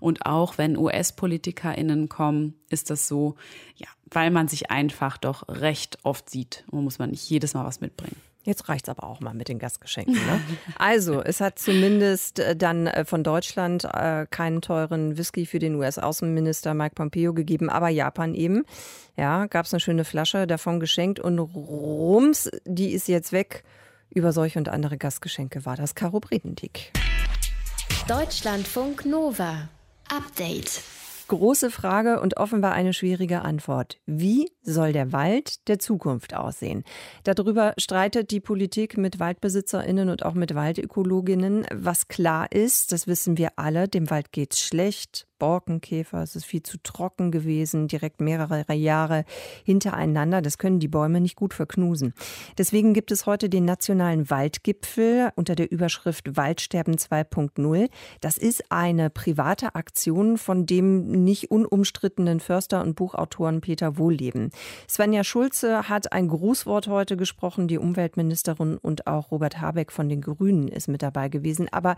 Und 0.00 0.24
auch 0.24 0.56
wenn 0.56 0.78
US-PolitikerInnen 0.78 2.08
kommen, 2.08 2.54
ist 2.68 2.90
das 2.90 3.08
so, 3.08 3.36
ja, 3.76 3.88
weil 4.10 4.30
man 4.30 4.48
sich 4.48 4.70
einfach 4.70 5.18
doch 5.18 5.48
recht 5.48 5.98
oft 6.02 6.30
sieht. 6.30 6.64
Und 6.70 6.84
muss 6.84 6.98
man 6.98 7.10
nicht 7.10 7.28
jedes 7.28 7.54
Mal 7.54 7.64
was 7.64 7.80
mitbringen. 7.80 8.16
Jetzt 8.46 8.68
reicht 8.68 8.86
es 8.86 8.96
aber 8.96 9.08
auch 9.08 9.18
mal 9.18 9.34
mit 9.34 9.48
den 9.48 9.58
Gastgeschenken. 9.58 10.14
Ne? 10.14 10.40
Also, 10.78 11.20
es 11.20 11.40
hat 11.40 11.58
zumindest 11.58 12.38
äh, 12.38 12.54
dann 12.54 12.86
äh, 12.86 13.04
von 13.04 13.24
Deutschland 13.24 13.84
äh, 13.84 14.26
keinen 14.30 14.62
teuren 14.62 15.18
Whisky 15.18 15.46
für 15.46 15.58
den 15.58 15.74
US-Außenminister 15.74 16.72
Mike 16.72 16.94
Pompeo 16.94 17.34
gegeben, 17.34 17.68
aber 17.68 17.88
Japan 17.88 18.34
eben. 18.34 18.64
Ja, 19.16 19.46
gab 19.46 19.66
es 19.66 19.74
eine 19.74 19.80
schöne 19.80 20.04
Flasche 20.04 20.46
davon 20.46 20.78
geschenkt 20.78 21.18
und 21.18 21.38
rums, 21.40 22.48
die 22.64 22.92
ist 22.92 23.08
jetzt 23.08 23.32
weg. 23.32 23.64
Über 24.10 24.32
solche 24.32 24.60
und 24.60 24.68
andere 24.68 24.96
Gastgeschenke 24.96 25.64
war 25.66 25.76
das 25.76 25.96
Karo 25.96 26.20
Bredendieck. 26.20 26.92
Deutschlandfunk 28.06 29.04
Nova. 29.04 29.68
Update. 30.08 30.82
Große 31.28 31.72
Frage 31.72 32.20
und 32.20 32.36
offenbar 32.36 32.72
eine 32.72 32.92
schwierige 32.92 33.42
Antwort. 33.42 33.98
Wie 34.06 34.52
soll 34.62 34.92
der 34.92 35.12
Wald 35.12 35.66
der 35.68 35.80
Zukunft 35.80 36.34
aussehen? 36.34 36.84
Darüber 37.24 37.74
streitet 37.78 38.30
die 38.30 38.38
Politik 38.40 38.96
mit 38.96 39.18
Waldbesitzerinnen 39.18 40.08
und 40.08 40.24
auch 40.24 40.34
mit 40.34 40.54
Waldökologinnen. 40.54 41.66
Was 41.72 42.06
klar 42.06 42.52
ist, 42.52 42.92
das 42.92 43.08
wissen 43.08 43.38
wir 43.38 43.50
alle, 43.56 43.88
dem 43.88 44.08
Wald 44.08 44.30
geht's 44.30 44.60
schlecht. 44.60 45.26
Borkenkäfer. 45.38 46.22
Es 46.22 46.36
ist 46.36 46.44
viel 46.44 46.62
zu 46.62 46.78
trocken 46.82 47.30
gewesen, 47.30 47.88
direkt 47.88 48.20
mehrere 48.20 48.64
Jahre 48.74 49.24
hintereinander. 49.64 50.42
Das 50.42 50.58
können 50.58 50.80
die 50.80 50.88
Bäume 50.88 51.20
nicht 51.20 51.36
gut 51.36 51.54
verknusen. 51.54 52.14
Deswegen 52.58 52.94
gibt 52.94 53.10
es 53.10 53.26
heute 53.26 53.48
den 53.48 53.64
nationalen 53.64 54.30
Waldgipfel 54.30 55.30
unter 55.34 55.54
der 55.54 55.70
Überschrift 55.70 56.36
Waldsterben 56.36 56.96
2.0. 56.96 57.88
Das 58.20 58.38
ist 58.38 58.64
eine 58.70 59.10
private 59.10 59.74
Aktion 59.74 60.38
von 60.38 60.66
dem 60.66 61.24
nicht 61.24 61.50
unumstrittenen 61.50 62.40
Förster 62.40 62.82
und 62.82 62.96
Buchautoren 62.96 63.60
Peter 63.60 63.98
Wohlleben. 63.98 64.50
Svenja 64.88 65.24
Schulze 65.24 65.88
hat 65.88 66.12
ein 66.12 66.28
Grußwort 66.28 66.88
heute 66.88 67.16
gesprochen, 67.16 67.68
die 67.68 67.78
Umweltministerin 67.78 68.78
und 68.78 69.06
auch 69.06 69.30
Robert 69.30 69.60
Habeck 69.60 69.92
von 69.92 70.08
den 70.08 70.20
Grünen 70.20 70.68
ist 70.68 70.88
mit 70.88 71.02
dabei 71.02 71.28
gewesen. 71.28 71.68
Aber 71.72 71.96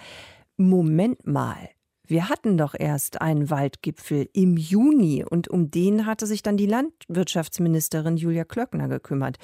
Moment 0.57 1.27
mal. 1.27 1.71
Wir 2.11 2.31
hatten 2.31 2.57
doch 2.57 2.75
erst 2.75 3.21
einen 3.21 3.51
Waldgipfel 3.51 4.31
im 4.33 4.57
Juni 4.57 5.27
und 5.29 5.49
um 5.49 5.71
den 5.71 6.07
hatte 6.07 6.27
sich 6.27 6.43
dann 6.43 6.57
die 6.57 6.65
Landwirtschaftsministerin 6.65 8.17
Julia 8.17 8.45
Klöckner 8.45 8.89
gekümmert. 8.89 9.37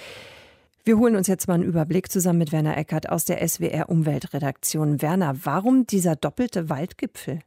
Wir 0.82 0.96
holen 0.96 1.14
uns 1.14 1.26
jetzt 1.26 1.46
mal 1.46 1.54
einen 1.54 1.62
Überblick 1.62 2.10
zusammen 2.10 2.38
mit 2.38 2.52
Werner 2.52 2.78
Eckert 2.78 3.10
aus 3.10 3.26
der 3.26 3.46
SWR 3.46 3.90
Umweltredaktion. 3.90 5.02
Werner, 5.02 5.36
warum 5.44 5.86
dieser 5.86 6.16
doppelte 6.16 6.70
Waldgipfel? 6.70 7.40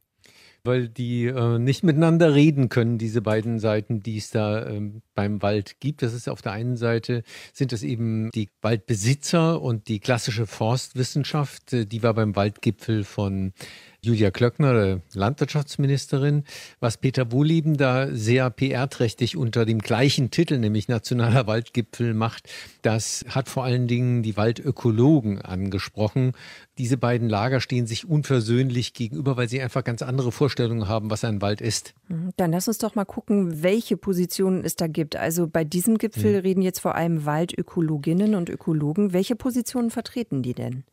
weil 0.64 0.88
die 0.88 1.26
äh, 1.26 1.58
nicht 1.58 1.82
miteinander 1.82 2.34
reden 2.34 2.68
können, 2.68 2.98
diese 2.98 3.22
beiden 3.22 3.58
Seiten, 3.58 4.00
die 4.00 4.18
es 4.18 4.30
da 4.30 4.66
ähm, 4.66 5.02
beim 5.14 5.40
Wald 5.40 5.80
gibt. 5.80 6.02
Das 6.02 6.12
ist 6.14 6.28
auf 6.28 6.42
der 6.42 6.52
einen 6.52 6.76
Seite 6.76 7.22
sind 7.52 7.72
es 7.72 7.82
eben 7.82 8.30
die 8.34 8.50
Waldbesitzer 8.60 9.60
und 9.60 9.88
die 9.88 10.00
klassische 10.00 10.46
Forstwissenschaft, 10.46 11.72
äh, 11.72 11.86
die 11.86 12.02
war 12.02 12.14
beim 12.14 12.36
Waldgipfel 12.36 13.04
von 13.04 13.52
Julia 14.00 14.30
Klöckner, 14.30 15.00
Landwirtschaftsministerin, 15.12 16.44
was 16.78 16.98
Peter 16.98 17.32
Wohleben 17.32 17.76
da 17.76 18.08
sehr 18.14 18.48
PR-trächtig 18.48 19.36
unter 19.36 19.66
dem 19.66 19.80
gleichen 19.80 20.30
Titel, 20.30 20.58
nämlich 20.58 20.86
Nationaler 20.86 21.48
Waldgipfel, 21.48 22.14
macht, 22.14 22.48
das 22.82 23.24
hat 23.28 23.48
vor 23.48 23.64
allen 23.64 23.88
Dingen 23.88 24.22
die 24.22 24.36
Waldökologen 24.36 25.42
angesprochen. 25.42 26.32
Diese 26.78 26.96
beiden 26.96 27.28
Lager 27.28 27.60
stehen 27.60 27.88
sich 27.88 28.08
unversöhnlich 28.08 28.94
gegenüber, 28.94 29.36
weil 29.36 29.48
sie 29.48 29.60
einfach 29.60 29.82
ganz 29.82 30.02
andere 30.02 30.30
Vorstellungen 30.30 30.86
haben, 30.86 31.10
was 31.10 31.24
ein 31.24 31.42
Wald 31.42 31.60
ist. 31.60 31.94
Mhm. 32.06 32.30
Dann 32.36 32.52
lass 32.52 32.68
uns 32.68 32.78
doch 32.78 32.94
mal 32.94 33.04
gucken, 33.04 33.64
welche 33.64 33.96
Positionen 33.96 34.64
es 34.64 34.76
da 34.76 34.86
gibt. 34.86 35.16
Also 35.16 35.48
bei 35.48 35.64
diesem 35.64 35.98
Gipfel 35.98 36.34
mhm. 36.34 36.40
reden 36.40 36.62
jetzt 36.62 36.78
vor 36.78 36.94
allem 36.94 37.26
Waldökologinnen 37.26 38.36
und 38.36 38.48
Ökologen. 38.48 39.12
Welche 39.12 39.34
Positionen 39.34 39.90
vertreten 39.90 40.42
die 40.42 40.54
denn? 40.54 40.84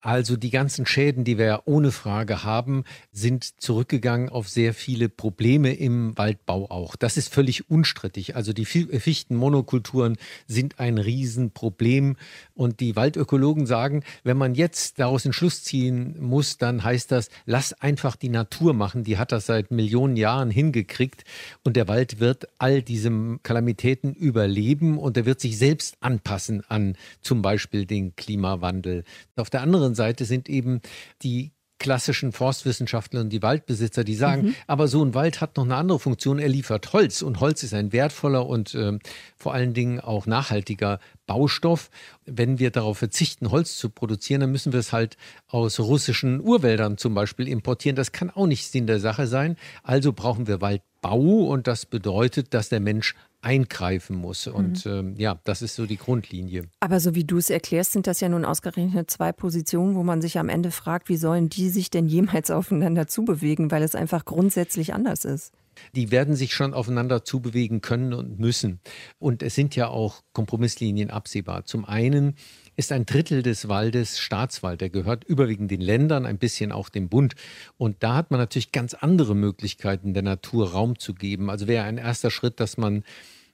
Also 0.00 0.36
die 0.36 0.50
ganzen 0.50 0.86
Schäden, 0.86 1.24
die 1.24 1.38
wir 1.38 1.46
ja 1.46 1.62
ohne 1.64 1.90
Frage 1.90 2.44
haben, 2.44 2.84
sind 3.10 3.60
zurückgegangen 3.60 4.28
auf 4.28 4.48
sehr 4.48 4.72
viele 4.72 5.08
Probleme 5.08 5.74
im 5.74 6.16
Waldbau 6.16 6.70
auch. 6.70 6.94
Das 6.94 7.16
ist 7.16 7.34
völlig 7.34 7.68
unstrittig. 7.68 8.36
Also 8.36 8.52
die 8.52 8.64
Fichtenmonokulturen 8.64 10.16
sind 10.46 10.78
ein 10.78 10.98
Riesenproblem. 10.98 12.16
Und 12.54 12.78
die 12.78 12.94
Waldökologen 12.94 13.66
sagen, 13.66 14.04
wenn 14.22 14.36
man 14.36 14.54
jetzt 14.54 15.00
daraus 15.00 15.24
einen 15.26 15.32
Schluss 15.32 15.64
ziehen 15.64 16.16
muss, 16.20 16.58
dann 16.58 16.84
heißt 16.84 17.10
das, 17.10 17.28
lass 17.44 17.72
einfach 17.72 18.14
die 18.14 18.28
Natur 18.28 18.74
machen. 18.74 19.02
Die 19.02 19.18
hat 19.18 19.32
das 19.32 19.46
seit 19.46 19.72
Millionen 19.72 20.16
Jahren 20.16 20.50
hingekriegt. 20.50 21.24
Und 21.64 21.74
der 21.76 21.88
Wald 21.88 22.20
wird 22.20 22.46
all 22.58 22.82
diese 22.82 23.10
Kalamitäten 23.42 24.14
überleben 24.14 24.96
und 24.96 25.16
er 25.16 25.26
wird 25.26 25.40
sich 25.40 25.58
selbst 25.58 25.96
anpassen 26.00 26.62
an 26.68 26.96
zum 27.20 27.42
Beispiel 27.42 27.84
den 27.84 28.14
Klimawandel. 28.14 29.02
Auf 29.34 29.50
der 29.50 29.62
anderen 29.62 29.87
anderen 29.88 29.94
Seite 29.94 30.24
sind 30.24 30.48
eben 30.48 30.80
die 31.22 31.52
klassischen 31.80 32.32
Forstwissenschaftler 32.32 33.20
und 33.20 33.28
die 33.28 33.40
Waldbesitzer, 33.40 34.02
die 34.02 34.16
sagen, 34.16 34.46
mhm. 34.46 34.54
aber 34.66 34.88
so 34.88 35.04
ein 35.04 35.14
Wald 35.14 35.40
hat 35.40 35.56
noch 35.56 35.64
eine 35.64 35.76
andere 35.76 36.00
Funktion, 36.00 36.40
er 36.40 36.48
liefert 36.48 36.92
Holz 36.92 37.22
und 37.22 37.38
Holz 37.38 37.62
ist 37.62 37.72
ein 37.72 37.92
wertvoller 37.92 38.46
und 38.46 38.74
äh, 38.74 38.98
vor 39.36 39.54
allen 39.54 39.74
Dingen 39.74 40.00
auch 40.00 40.26
nachhaltiger 40.26 40.98
Baustoff. 41.26 41.90
Wenn 42.26 42.58
wir 42.58 42.72
darauf 42.72 42.98
verzichten, 42.98 43.52
Holz 43.52 43.78
zu 43.78 43.90
produzieren, 43.90 44.40
dann 44.40 44.50
müssen 44.50 44.72
wir 44.72 44.80
es 44.80 44.92
halt 44.92 45.16
aus 45.46 45.78
russischen 45.78 46.40
Urwäldern 46.40 46.98
zum 46.98 47.14
Beispiel 47.14 47.46
importieren. 47.46 47.94
Das 47.94 48.10
kann 48.10 48.30
auch 48.30 48.46
nicht 48.48 48.66
Sinn 48.66 48.88
der 48.88 48.98
Sache 48.98 49.28
sein. 49.28 49.56
Also 49.84 50.12
brauchen 50.12 50.48
wir 50.48 50.60
Waldbau 51.02 51.46
und 51.46 51.66
das 51.66 51.86
bedeutet, 51.86 52.54
dass 52.54 52.68
der 52.68 52.80
Mensch 52.80 53.14
eingreifen 53.40 54.16
muss. 54.16 54.46
Und 54.46 54.84
mhm. 54.84 54.92
ähm, 54.92 55.14
ja, 55.16 55.38
das 55.44 55.62
ist 55.62 55.76
so 55.76 55.86
die 55.86 55.96
Grundlinie. 55.96 56.64
Aber 56.80 56.98
so 57.00 57.14
wie 57.14 57.24
du 57.24 57.38
es 57.38 57.50
erklärst, 57.50 57.92
sind 57.92 58.06
das 58.06 58.20
ja 58.20 58.28
nun 58.28 58.44
ausgerechnet 58.44 59.10
zwei 59.10 59.32
Positionen, 59.32 59.94
wo 59.94 60.02
man 60.02 60.20
sich 60.20 60.38
am 60.38 60.48
Ende 60.48 60.70
fragt, 60.70 61.08
wie 61.08 61.16
sollen 61.16 61.48
die 61.48 61.68
sich 61.68 61.90
denn 61.90 62.06
jemals 62.06 62.50
aufeinander 62.50 63.06
zubewegen, 63.06 63.70
weil 63.70 63.82
es 63.82 63.94
einfach 63.94 64.24
grundsätzlich 64.24 64.92
anders 64.92 65.24
ist. 65.24 65.52
Die 65.94 66.10
werden 66.10 66.34
sich 66.34 66.54
schon 66.54 66.74
aufeinander 66.74 67.24
zubewegen 67.24 67.80
können 67.80 68.12
und 68.12 68.40
müssen. 68.40 68.80
Und 69.20 69.44
es 69.44 69.54
sind 69.54 69.76
ja 69.76 69.86
auch 69.86 70.22
Kompromisslinien 70.32 71.10
absehbar. 71.10 71.66
Zum 71.66 71.84
einen 71.84 72.34
ist 72.78 72.92
ein 72.92 73.06
Drittel 73.06 73.42
des 73.42 73.68
Waldes 73.68 74.20
Staatswald. 74.20 74.80
Der 74.80 74.88
gehört 74.88 75.24
überwiegend 75.24 75.68
den 75.72 75.80
Ländern, 75.80 76.24
ein 76.24 76.38
bisschen 76.38 76.70
auch 76.70 76.88
dem 76.88 77.08
Bund. 77.08 77.34
Und 77.76 78.04
da 78.04 78.14
hat 78.14 78.30
man 78.30 78.38
natürlich 78.38 78.70
ganz 78.70 78.94
andere 78.94 79.34
Möglichkeiten, 79.34 80.14
der 80.14 80.22
Natur 80.22 80.70
Raum 80.70 80.96
zu 80.96 81.12
geben. 81.12 81.50
Also 81.50 81.66
wäre 81.66 81.84
ein 81.84 81.98
erster 81.98 82.30
Schritt, 82.30 82.60
dass 82.60 82.76
man 82.76 83.02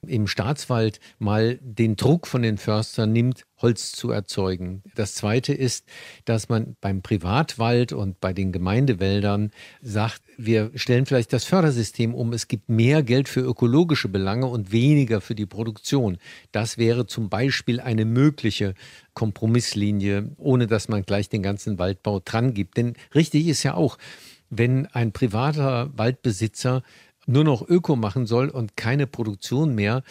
im 0.05 0.27
Staatswald 0.27 0.99
mal 1.19 1.59
den 1.61 1.95
Druck 1.95 2.27
von 2.27 2.41
den 2.41 2.57
Förstern 2.57 3.11
nimmt, 3.13 3.45
Holz 3.61 3.93
zu 3.93 4.11
erzeugen. 4.11 4.83
Das 4.95 5.15
Zweite 5.15 5.53
ist, 5.53 5.85
dass 6.25 6.49
man 6.49 6.75
beim 6.81 7.01
Privatwald 7.01 7.93
und 7.93 8.19
bei 8.19 8.33
den 8.33 8.51
Gemeindewäldern 8.51 9.51
sagt, 9.81 10.21
wir 10.37 10.71
stellen 10.75 11.05
vielleicht 11.05 11.31
das 11.31 11.45
Fördersystem 11.45 12.13
um. 12.13 12.33
Es 12.33 12.47
gibt 12.47 12.69
mehr 12.69 13.01
Geld 13.01 13.29
für 13.29 13.39
ökologische 13.39 14.09
Belange 14.09 14.47
und 14.47 14.71
weniger 14.71 15.21
für 15.21 15.35
die 15.35 15.45
Produktion. 15.45 16.17
Das 16.51 16.77
wäre 16.77 17.07
zum 17.07 17.29
Beispiel 17.29 17.79
eine 17.79 18.05
mögliche 18.05 18.73
Kompromisslinie, 19.13 20.31
ohne 20.37 20.67
dass 20.67 20.89
man 20.89 21.03
gleich 21.03 21.29
den 21.29 21.41
ganzen 21.41 21.79
Waldbau 21.79 22.19
dran 22.19 22.53
gibt. 22.53 22.77
Denn 22.77 22.93
richtig 23.13 23.47
ist 23.47 23.63
ja 23.63 23.73
auch, 23.75 23.97
wenn 24.49 24.85
ein 24.87 25.11
privater 25.11 25.89
Waldbesitzer 25.97 26.83
nur 27.25 27.43
noch 27.43 27.67
Öko 27.67 27.95
machen 27.95 28.25
soll 28.25 28.49
und 28.49 28.77
keine 28.77 29.07
Produktion 29.07 29.75
mehr, 29.75 30.03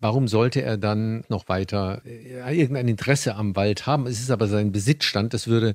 warum 0.00 0.28
sollte 0.28 0.62
er 0.62 0.76
dann 0.76 1.24
noch 1.28 1.48
weiter 1.48 2.02
äh, 2.04 2.58
irgendein 2.58 2.88
Interesse 2.88 3.34
am 3.36 3.56
Wald 3.56 3.86
haben? 3.86 4.06
Es 4.06 4.20
ist 4.20 4.30
aber 4.30 4.48
sein 4.48 4.72
Besitzstand. 4.72 5.34
Das 5.34 5.46
würde 5.46 5.74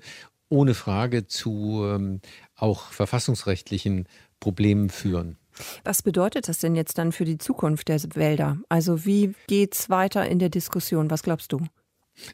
ohne 0.49 0.73
Frage 0.73 1.27
zu 1.27 1.83
ähm, 1.85 2.21
auch 2.55 2.91
verfassungsrechtlichen 2.91 4.07
Problemen 4.39 4.89
führen. 4.89 5.37
Was 5.83 6.01
bedeutet 6.01 6.49
das 6.49 6.59
denn 6.59 6.75
jetzt 6.75 6.97
dann 6.97 7.11
für 7.11 7.25
die 7.25 7.37
Zukunft 7.37 7.87
der 7.87 8.01
Wälder? 8.15 8.57
Also 8.67 9.05
wie 9.05 9.33
geht 9.47 9.73
es 9.73 9.89
weiter 9.89 10.27
in 10.27 10.39
der 10.39 10.49
Diskussion? 10.49 11.09
Was 11.09 11.23
glaubst 11.23 11.53
du? 11.53 11.61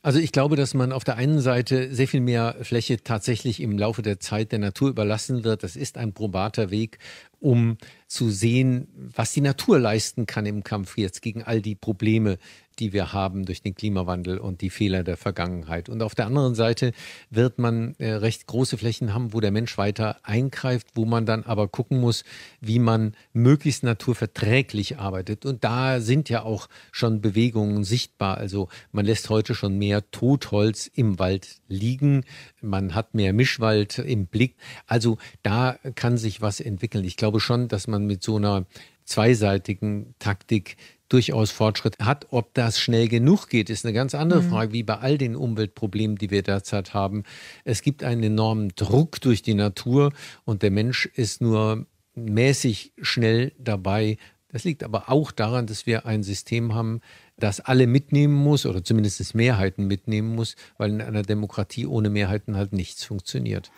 Also 0.02 0.20
ich 0.20 0.32
glaube, 0.32 0.56
dass 0.56 0.74
man 0.74 0.92
auf 0.92 1.04
der 1.04 1.16
einen 1.16 1.40
Seite 1.40 1.94
sehr 1.94 2.08
viel 2.08 2.22
mehr 2.22 2.56
Fläche 2.62 3.04
tatsächlich 3.04 3.60
im 3.60 3.78
Laufe 3.78 4.02
der 4.02 4.20
Zeit 4.20 4.52
der 4.52 4.60
Natur 4.60 4.90
überlassen 4.90 5.44
wird. 5.44 5.64
Das 5.64 5.76
ist 5.76 5.98
ein 5.98 6.14
probater 6.14 6.70
Weg, 6.70 7.00
um 7.40 7.78
zu 8.08 8.30
sehen, 8.30 8.88
was 8.96 9.32
die 9.34 9.42
Natur 9.42 9.80
leisten 9.80 10.26
kann 10.26 10.46
im 10.46 10.64
Kampf 10.64 10.98
jetzt 10.98 11.22
gegen 11.22 11.44
all 11.44 11.62
die 11.62 11.76
Probleme, 11.76 12.38
die 12.82 12.94
wir 12.94 13.14
haben 13.14 13.46
durch 13.46 13.62
den 13.62 13.76
Klimawandel 13.76 14.40
und 14.40 14.62
die 14.62 14.72
Fehler 14.72 15.04
der 15.04 15.16
Vergangenheit. 15.16 15.88
Und 15.88 16.02
auf 16.02 16.16
der 16.16 16.26
anderen 16.26 16.56
Seite 16.56 16.94
wird 17.30 17.60
man 17.60 17.94
äh, 18.00 18.14
recht 18.14 18.48
große 18.48 18.76
Flächen 18.76 19.14
haben, 19.14 19.34
wo 19.34 19.40
der 19.40 19.52
Mensch 19.52 19.78
weiter 19.78 20.18
eingreift, 20.24 20.88
wo 20.96 21.06
man 21.06 21.28
dann 21.28 21.44
aber 21.44 21.68
gucken 21.68 22.02
muss, 22.02 22.24
wie 22.60 22.80
man 22.80 23.16
möglichst 23.34 23.84
naturverträglich 23.84 24.98
arbeitet. 24.98 25.46
Und 25.46 25.64
da 25.64 26.02
sind 26.02 26.28
ja 26.28 26.42
auch 26.42 26.68
schon 26.92 27.22
Bewegungen 27.22 27.84
sichtbar. 27.84 28.38
Also 28.38 28.68
man 28.92 29.06
lässt 29.06 29.30
heute 29.30 29.54
schon 29.54 29.78
mehr 29.78 30.10
Totholz 30.10 30.88
im 30.88 31.20
Wald 31.20 31.62
liegen. 31.68 32.26
Man 32.62 32.96
hat 32.96 33.14
mehr 33.14 33.32
Mischwald 33.32 34.00
im 34.00 34.26
Blick. 34.26 34.56
Also 34.88 35.20
da 35.44 35.78
kann 35.94 36.18
sich 36.18 36.42
was 36.42 36.60
entwickeln. 36.60 37.06
Ich 37.06 37.16
glaube 37.16 37.40
schon, 37.40 37.68
dass 37.68 37.88
man 37.88 38.08
mit 38.08 38.24
so 38.24 38.38
einer 38.38 38.66
zweiseitigen 39.06 40.16
Taktik 40.20 40.78
durchaus 41.12 41.52
Fortschritt 41.52 42.00
hat. 42.00 42.28
Ob 42.32 42.54
das 42.54 42.80
schnell 42.80 43.08
genug 43.08 43.50
geht, 43.50 43.70
ist 43.70 43.86
eine 43.86 43.94
ganz 43.94 44.16
andere 44.16 44.42
mhm. 44.42 44.50
Frage, 44.50 44.74
wie 44.74 44.84
bei 44.84 44.98
all 44.98 45.18
den 45.18 45.36
Umweltproblemen, 45.36 46.18
die 46.18 46.32
wir 46.32 46.44
derzeit 46.44 46.94
haben. 46.94 47.24
Es 47.64 47.82
gibt 47.82 48.04
einen 48.04 48.24
enormen 48.24 48.70
Druck 48.76 49.20
durch 49.22 49.42
die 49.42 49.54
Natur 49.54 50.14
und 50.46 50.64
der 50.64 50.72
Mensch 50.72 51.06
ist 51.06 51.42
nur 51.42 51.86
mäßig 52.16 52.94
schnell 53.02 53.54
dabei. 53.58 54.18
Das 54.50 54.64
liegt 54.64 54.84
aber 54.84 55.10
auch 55.10 55.32
daran, 55.32 55.66
dass 55.66 55.86
wir 55.86 56.06
ein 56.06 56.24
System 56.24 56.74
haben, 56.74 57.02
das 57.38 57.60
alle 57.60 57.88
mitnehmen 57.88 58.34
muss 58.34 58.66
oder 58.66 58.84
zumindest 58.84 59.34
Mehrheiten 59.34 59.88
mitnehmen 59.88 60.36
muss, 60.36 60.56
weil 60.78 60.92
in 60.92 61.02
einer 61.02 61.24
Demokratie 61.24 61.86
ohne 61.86 62.10
Mehrheiten 62.10 62.56
halt 62.56 62.74
nichts 62.74 63.04
funktioniert. 63.04 63.72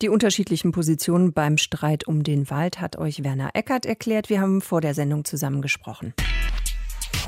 Die 0.00 0.08
unterschiedlichen 0.08 0.70
Positionen 0.70 1.32
beim 1.32 1.58
Streit 1.58 2.06
um 2.06 2.22
den 2.22 2.50
Wald 2.50 2.80
hat 2.80 2.96
euch 2.96 3.24
Werner 3.24 3.50
Eckert 3.54 3.84
erklärt. 3.84 4.30
Wir 4.30 4.40
haben 4.40 4.60
vor 4.60 4.80
der 4.80 4.94
Sendung 4.94 5.24
zusammen 5.24 5.60
gesprochen. 5.60 6.14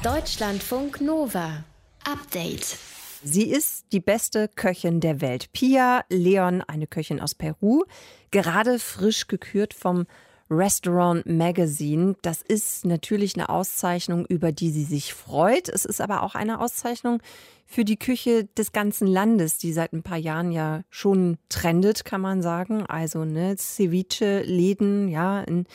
Deutschlandfunk 0.02 1.00
Nova. 1.00 1.64
Update. 2.04 2.78
Sie 3.22 3.50
ist 3.50 3.84
die 3.92 4.00
beste 4.00 4.48
Köchin 4.48 5.00
der 5.00 5.20
Welt. 5.20 5.52
Pia 5.52 6.04
Leon, 6.08 6.62
eine 6.62 6.86
Köchin 6.86 7.20
aus 7.20 7.34
Peru, 7.34 7.84
gerade 8.30 8.78
frisch 8.78 9.26
gekürt 9.26 9.74
vom 9.74 10.06
Restaurant 10.50 11.26
Magazine. 11.26 12.16
Das 12.22 12.42
ist 12.42 12.84
natürlich 12.84 13.36
eine 13.36 13.48
Auszeichnung, 13.48 14.26
über 14.26 14.52
die 14.52 14.70
sie 14.70 14.84
sich 14.84 15.14
freut. 15.14 15.68
Es 15.68 15.84
ist 15.84 16.00
aber 16.00 16.22
auch 16.22 16.34
eine 16.34 16.60
Auszeichnung 16.60 17.22
für 17.66 17.84
die 17.84 17.98
Küche 17.98 18.46
des 18.58 18.72
ganzen 18.72 19.06
Landes, 19.06 19.58
die 19.58 19.72
seit 19.72 19.92
ein 19.92 20.02
paar 20.02 20.18
Jahren 20.18 20.50
ja 20.50 20.82
schon 20.90 21.38
trendet, 21.48 22.04
kann 22.04 22.20
man 22.20 22.42
sagen. 22.42 22.84
Also 22.86 23.24
ne, 23.24 23.56
Ceviche-Läden, 23.56 25.08
ja, 25.08 25.42
in 25.42 25.66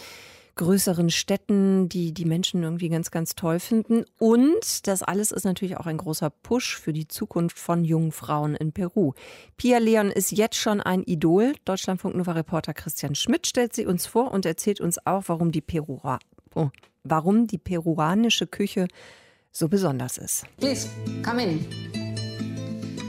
größeren 0.56 1.10
Städten, 1.10 1.89
die 1.89 2.13
die 2.13 2.26
Menschen 2.26 2.63
irgendwie 2.63 2.89
ganz, 2.89 3.12
ganz 3.12 3.36
toll 3.36 3.60
finden. 3.60 4.06
Und 4.18 4.88
das 4.88 5.04
alles 5.04 5.32
ist 5.32 5.44
natürlich 5.44 5.78
auch 5.78 5.86
ein 5.86 5.98
großer 5.98 6.30
Push 6.30 6.78
für 6.78 6.94
die 6.94 7.08
Zukunft 7.08 7.60
von 7.60 7.84
jungen 7.84 8.12
Frauen 8.12 8.56
in 8.56 8.72
Peru. 8.72 9.13
Pia 9.58 9.78
Leon 9.78 10.12
ist 10.12 10.32
jetzt 10.32 10.56
schon 10.56 10.82
ein 10.82 11.04
Idol. 11.04 11.54
Deutschlandfunk 11.65 12.15
Nova 12.15 12.34
Reporter 12.34 12.74
Christian 12.74 13.15
Schmidt 13.15 13.48
stellt 13.48 13.74
sie 13.74 13.86
uns 13.86 14.06
vor 14.06 14.32
und 14.32 14.46
erzählt 14.46 14.82
uns 14.82 15.06
auch, 15.06 15.24
warum 15.28 15.52
die, 15.52 15.62
Perua 15.62 16.20
oh, 16.56 16.70
warum 17.04 17.48
die 17.48 17.58
peruanische 17.58 18.48
Küche 18.48 18.88
so 19.52 19.68
besonders 19.68 20.18
ist. 20.18 20.46
Please, 20.58 20.89
come 21.24 21.44
in. 21.44 21.65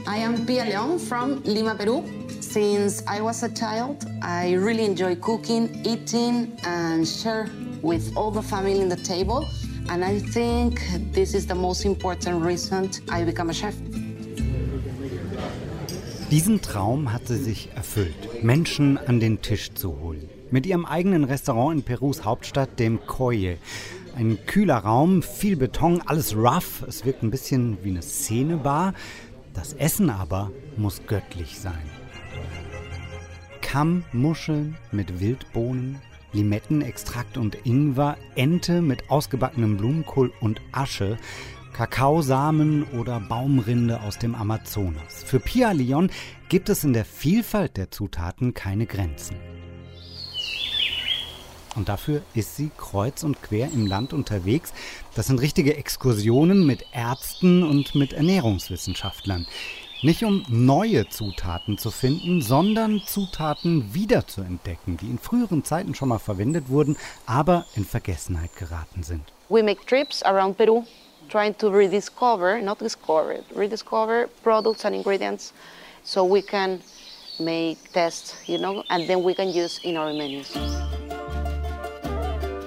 I 0.07 0.23
am 0.23 0.45
Pia 0.45 0.63
Leon 0.63 0.99
from 0.99 1.41
Lima, 1.43 1.73
Peru. 1.73 2.03
Since 2.49 3.03
I 3.07 3.19
was 3.21 3.43
a 3.43 3.49
child, 3.49 4.05
I 4.21 4.53
really 4.53 4.85
enjoy 4.85 5.17
cooking, 5.17 5.85
eating, 5.85 6.57
and 6.63 7.05
share 7.05 7.49
with 7.81 8.15
all 8.15 8.31
the 8.31 8.41
family 8.41 8.79
in 8.79 8.87
the 8.87 8.95
table. 8.95 9.45
And 9.89 10.03
I 10.03 10.19
think 10.19 10.79
this 11.11 11.33
is 11.33 11.45
the 11.45 11.55
most 11.55 11.83
important 11.83 12.41
reason 12.41 12.89
I 13.09 13.25
become 13.25 13.49
a 13.49 13.53
chef. 13.53 13.75
Diesen 16.31 16.61
Traum 16.61 17.11
hat 17.11 17.27
sie 17.27 17.35
sich 17.35 17.69
erfüllt, 17.75 18.43
Menschen 18.43 18.97
an 18.97 19.19
den 19.19 19.41
Tisch 19.41 19.73
zu 19.73 19.99
holen. 19.99 20.29
Mit 20.49 20.65
ihrem 20.65 20.85
eigenen 20.85 21.25
Restaurant 21.25 21.75
in 21.75 21.83
Perus 21.83 22.23
Hauptstadt, 22.23 22.79
dem 22.79 23.05
Koye. 23.05 23.57
Ein 24.15 24.39
kühler 24.45 24.77
Raum, 24.77 25.21
viel 25.21 25.57
Beton, 25.57 26.01
alles 26.05 26.33
rough. 26.33 26.81
Es 26.87 27.03
wirkt 27.03 27.23
ein 27.23 27.29
bisschen 27.29 27.77
wie 27.83 27.89
eine 27.89 28.01
Szenebar. 28.01 28.93
Das 29.53 29.73
Essen 29.73 30.09
aber 30.09 30.51
muss 30.77 31.01
göttlich 31.07 31.59
sein. 31.59 31.96
Kammmuscheln 33.67 34.77
mit 34.93 35.19
Wildbohnen, 35.19 36.01
Limettenextrakt 36.31 37.37
und 37.37 37.65
Ingwer, 37.65 38.15
Ente 38.35 38.81
mit 38.81 39.09
ausgebackenem 39.11 39.75
Blumenkohl 39.75 40.31
und 40.39 40.61
Asche, 40.71 41.17
Kakaosamen 41.73 42.85
oder 42.97 43.19
Baumrinde 43.19 43.99
aus 43.99 44.17
dem 44.19 44.35
Amazonas. 44.35 45.21
Für 45.25 45.41
Pia 45.41 45.73
Leon 45.73 46.09
gibt 46.47 46.69
es 46.69 46.85
in 46.85 46.93
der 46.93 47.03
Vielfalt 47.03 47.75
der 47.75 47.91
Zutaten 47.91 48.53
keine 48.53 48.85
Grenzen. 48.85 49.35
Und 51.75 51.89
dafür 51.89 52.21
ist 52.35 52.55
sie 52.55 52.71
kreuz 52.77 53.23
und 53.23 53.43
quer 53.43 53.69
im 53.73 53.85
Land 53.85 54.13
unterwegs. 54.13 54.73
Das 55.13 55.27
sind 55.27 55.41
richtige 55.41 55.75
Exkursionen 55.75 56.65
mit 56.65 56.85
Ärzten 56.93 57.63
und 57.63 57.95
mit 57.95 58.13
Ernährungswissenschaftlern. 58.13 59.45
Nicht 60.03 60.23
um 60.23 60.45
neue 60.47 61.09
Zutaten 61.09 61.79
zu 61.79 61.89
finden, 61.89 62.43
sondern 62.43 63.01
Zutaten 63.03 63.95
wiederzuentdecken, 63.95 64.95
die 64.97 65.07
in 65.07 65.17
früheren 65.17 65.63
Zeiten 65.63 65.95
schon 65.95 66.09
mal 66.09 66.19
verwendet 66.19 66.69
wurden, 66.69 66.95
aber 67.25 67.65
in 67.75 67.83
Vergessenheit 67.83 68.55
geraten 68.55 69.01
sind. 69.01 69.23
We 69.49 69.63
make 69.63 69.83
trips 69.87 70.21
around 70.21 70.55
Peru, 70.55 70.83
trying 71.29 71.57
to 71.57 71.69
rediscover, 71.69 72.61
not 72.61 72.79
discover, 72.79 73.39
rediscover 73.55 74.27
products 74.43 74.85
and 74.85 74.95
ingredients 74.95 75.51
so 76.03 76.23
we 76.23 76.43
can 76.43 76.79
make 77.39 77.77
tests, 77.91 78.35
you 78.47 78.59
know, 78.59 78.83
and 78.89 79.07
then 79.07 79.25
we 79.25 79.33
can 79.33 79.47
use 79.47 79.79
in 79.83 79.97
our 79.97 80.13
menus. 80.13 80.53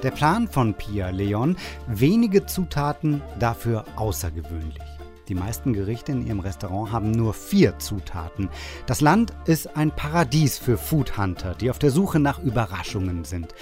Der 0.03 0.11
Plan 0.11 0.49
von 0.49 0.75
Pia 0.75 1.11
Leon, 1.11 1.57
wenige 1.87 2.47
Zutaten, 2.47 3.23
dafür 3.39 3.85
außergewöhnlich. 3.95 4.90
Die 5.31 5.37
meisten 5.37 5.73
Gerichte 5.73 6.11
in 6.11 6.27
ihrem 6.27 6.41
Restaurant 6.41 6.91
haben 6.91 7.13
nur 7.13 7.35
vier 7.35 7.79
Zutaten. 7.79 8.51
Das 8.87 9.01
Land 9.01 9.33
ist 9.45 9.77
ein 9.77 9.95
Paradies 9.95 10.59
für 10.59 10.77
Foodhunter, 10.77 11.55
die 11.55 11.71
auf 11.71 11.79
der 11.79 11.93
Suche 11.93 12.19
nach 12.19 12.41
Überraschungen 12.41 13.25
sind. 13.25 13.55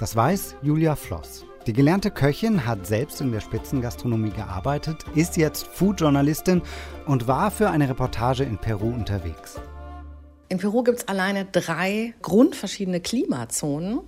Das 0.00 0.16
weiß 0.16 0.56
Julia 0.62 0.96
Floss. 0.96 1.46
Die 1.68 1.72
gelernte 1.72 2.10
Köchin 2.10 2.66
hat 2.66 2.88
selbst 2.88 3.20
in 3.20 3.30
der 3.30 3.38
Spitzengastronomie 3.38 4.32
gearbeitet, 4.32 5.04
ist 5.14 5.36
jetzt 5.36 5.68
Foodjournalistin 5.68 6.60
und 7.06 7.28
war 7.28 7.52
für 7.52 7.70
eine 7.70 7.88
Reportage 7.88 8.42
in 8.42 8.58
Peru 8.58 8.88
unterwegs. 8.88 9.60
In 10.48 10.58
Peru 10.58 10.82
gibt 10.82 10.98
es 10.98 11.08
alleine 11.08 11.44
drei 11.44 12.14
grundverschiedene 12.20 13.00
Klimazonen 13.00 14.00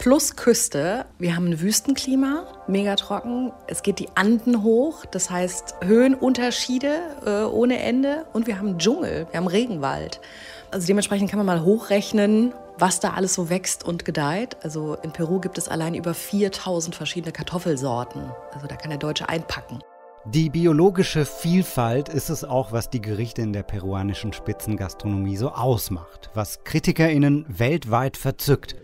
plus 0.00 0.34
Küste. 0.34 1.04
Wir 1.18 1.36
haben 1.36 1.48
ein 1.48 1.60
Wüstenklima, 1.60 2.46
mega 2.66 2.96
trocken. 2.96 3.52
Es 3.66 3.82
geht 3.82 3.98
die 3.98 4.08
Anden 4.14 4.62
hoch, 4.62 5.04
das 5.04 5.30
heißt 5.30 5.74
Höhenunterschiede 5.84 7.00
äh, 7.26 7.44
ohne 7.44 7.78
Ende. 7.80 8.24
Und 8.32 8.46
wir 8.46 8.58
haben 8.58 8.78
Dschungel, 8.78 9.26
wir 9.30 9.38
haben 9.38 9.46
Regenwald. 9.46 10.20
Also 10.70 10.86
dementsprechend 10.86 11.28
kann 11.28 11.36
man 11.36 11.44
mal 11.44 11.62
hochrechnen, 11.62 12.54
was 12.78 13.00
da 13.00 13.10
alles 13.10 13.34
so 13.34 13.50
wächst 13.50 13.84
und 13.84 14.06
gedeiht. 14.06 14.56
Also 14.62 14.96
in 15.02 15.12
Peru 15.12 15.38
gibt 15.38 15.58
es 15.58 15.68
allein 15.68 15.94
über 15.94 16.14
4000 16.14 16.94
verschiedene 16.94 17.32
Kartoffelsorten. 17.32 18.22
Also 18.54 18.66
da 18.66 18.76
kann 18.76 18.88
der 18.88 18.98
Deutsche 18.98 19.28
einpacken. 19.28 19.80
Die 20.24 20.48
biologische 20.48 21.26
Vielfalt 21.26 22.08
ist 22.08 22.30
es 22.30 22.42
auch, 22.42 22.72
was 22.72 22.88
die 22.88 23.02
Gerichte 23.02 23.42
in 23.42 23.52
der 23.52 23.64
peruanischen 23.64 24.32
Spitzengastronomie 24.32 25.36
so 25.36 25.50
ausmacht, 25.50 26.30
was 26.32 26.64
KritikerInnen 26.64 27.44
weltweit 27.48 28.16
verzückt. 28.16 28.76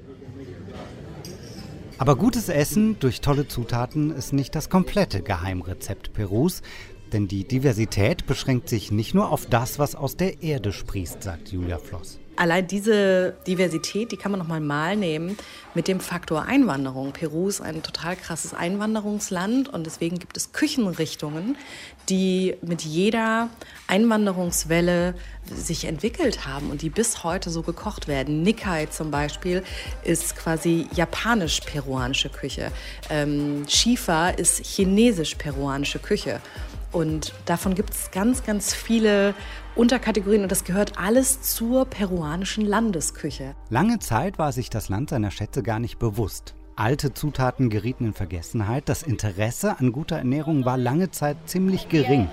Aber 1.98 2.16
gutes 2.16 2.50
Essen 2.50 2.98
durch 3.00 3.22
tolle 3.22 3.48
Zutaten 3.48 4.10
ist 4.10 4.34
nicht 4.34 4.54
das 4.54 4.68
komplette 4.68 5.22
Geheimrezept 5.22 6.12
Perus, 6.12 6.60
denn 7.12 7.26
die 7.26 7.44
Diversität 7.44 8.26
beschränkt 8.26 8.68
sich 8.68 8.90
nicht 8.90 9.14
nur 9.14 9.30
auf 9.30 9.46
das, 9.46 9.78
was 9.78 9.94
aus 9.94 10.16
der 10.16 10.42
Erde 10.42 10.72
sprießt, 10.72 11.22
sagt 11.22 11.52
Julia 11.52 11.78
Floss. 11.78 12.18
Allein 12.36 12.66
diese 12.66 13.34
Diversität, 13.46 14.12
die 14.12 14.16
kann 14.16 14.30
man 14.30 14.40
noch 14.40 14.46
mal 14.46 14.60
mal 14.60 14.96
nehmen 14.96 15.36
mit 15.74 15.88
dem 15.88 16.00
Faktor 16.00 16.42
Einwanderung. 16.42 17.12
Peru 17.12 17.48
ist 17.48 17.60
ein 17.60 17.82
total 17.82 18.16
krasses 18.16 18.52
Einwanderungsland 18.52 19.68
und 19.68 19.84
deswegen 19.84 20.18
gibt 20.18 20.36
es 20.36 20.52
Küchenrichtungen, 20.52 21.56
die 22.08 22.54
mit 22.62 22.82
jeder 22.82 23.48
Einwanderungswelle 23.86 25.14
sich 25.52 25.84
entwickelt 25.84 26.46
haben 26.46 26.70
und 26.70 26.82
die 26.82 26.90
bis 26.90 27.24
heute 27.24 27.50
so 27.50 27.62
gekocht 27.62 28.08
werden. 28.08 28.42
Nikkei 28.42 28.86
zum 28.86 29.10
Beispiel 29.10 29.62
ist 30.04 30.36
quasi 30.36 30.88
japanisch-peruanische 30.94 32.28
Küche. 32.28 32.70
Ähm, 33.10 33.64
Shifa 33.68 34.30
ist 34.30 34.64
chinesisch-peruanische 34.64 35.98
Küche. 35.98 36.40
Und 36.96 37.34
davon 37.44 37.74
gibt 37.74 37.90
es 37.90 38.10
ganz, 38.10 38.42
ganz 38.42 38.72
viele 38.72 39.34
Unterkategorien 39.74 40.44
und 40.44 40.50
das 40.50 40.64
gehört 40.64 40.98
alles 40.98 41.42
zur 41.42 41.84
peruanischen 41.84 42.64
Landesküche. 42.64 43.54
Lange 43.68 43.98
Zeit 43.98 44.38
war 44.38 44.50
sich 44.50 44.70
das 44.70 44.88
Land 44.88 45.10
seiner 45.10 45.30
Schätze 45.30 45.62
gar 45.62 45.78
nicht 45.78 45.98
bewusst. 45.98 46.54
Alte 46.74 47.12
Zutaten 47.12 47.68
gerieten 47.68 48.06
in 48.06 48.14
Vergessenheit. 48.14 48.88
Das 48.88 49.02
Interesse 49.02 49.78
an 49.78 49.92
guter 49.92 50.16
Ernährung 50.16 50.64
war 50.64 50.78
lange 50.78 51.10
Zeit 51.10 51.36
ziemlich 51.44 51.90
gering. 51.90 52.30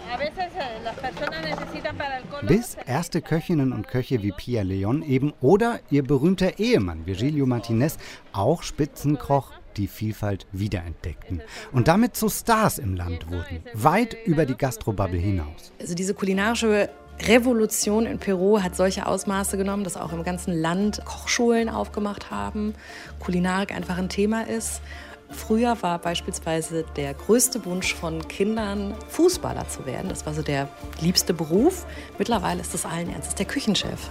Bis 2.48 2.78
erste 2.86 3.22
Köchinnen 3.22 3.74
und 3.74 3.90
Köche 3.90 4.24
wie 4.24 4.32
Pia 4.32 4.62
Leon 4.62 5.02
eben 5.02 5.34
oder 5.42 5.82
ihr 5.90 6.04
berühmter 6.04 6.58
Ehemann 6.58 7.06
Virgilio 7.06 7.46
Martinez 7.46 7.98
auch 8.32 8.64
Spitzenkroch 8.64 9.52
die 9.78 9.88
Vielfalt 9.88 10.46
wiederentdeckten 10.52 11.42
und 11.72 11.88
damit 11.88 12.16
zu 12.16 12.30
Stars 12.30 12.78
im 12.78 12.96
Land 12.96 13.30
wurden, 13.30 13.64
weit 13.74 14.16
über 14.26 14.46
die 14.46 14.56
Gastrobubble 14.56 15.20
hinaus. 15.20 15.72
Also 15.80 15.96
diese 15.96 16.14
kulinarische 16.14 16.90
Revolution 17.22 18.06
in 18.06 18.18
Peru 18.18 18.62
hat 18.62 18.76
solche 18.76 19.06
Ausmaße 19.06 19.58
genommen, 19.58 19.84
dass 19.84 19.98
auch 19.98 20.14
im 20.14 20.24
ganzen 20.24 20.54
Land 20.54 21.04
Kochschulen 21.06 21.70
aufgemacht 21.70 22.32
haben, 22.32 22.74
Kulinarik 23.20 23.74
einfach 23.74 23.98
ein 23.98 24.10
Thema 24.10 24.48
ist. 24.48 24.82
Früher 25.30 25.82
war 25.82 26.00
beispielsweise 26.00 26.86
der 26.96 27.14
größte 27.14 27.66
Wunsch 27.66 27.94
von 27.94 28.28
Kindern, 28.28 28.94
Fußballer 29.10 29.68
zu 29.68 29.86
werden. 29.86 30.10
Das 30.10 30.26
war 30.26 30.34
so 30.34 30.42
der 30.42 30.70
liebste 31.02 31.34
Beruf. 31.34 31.86
Mittlerweile 32.18 32.62
ist 32.62 32.74
das 32.74 32.86
allen 32.86 33.10
Ernstes 33.10 33.36
der 33.36 33.46
Küchenchef. 33.46 34.10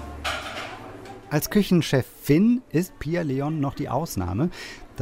Als 1.30 1.48
Küchenchefin 1.48 2.60
ist 2.70 2.98
Pia 2.98 3.22
Leon 3.22 3.58
noch 3.60 3.74
die 3.74 3.88
Ausnahme. 3.88 4.50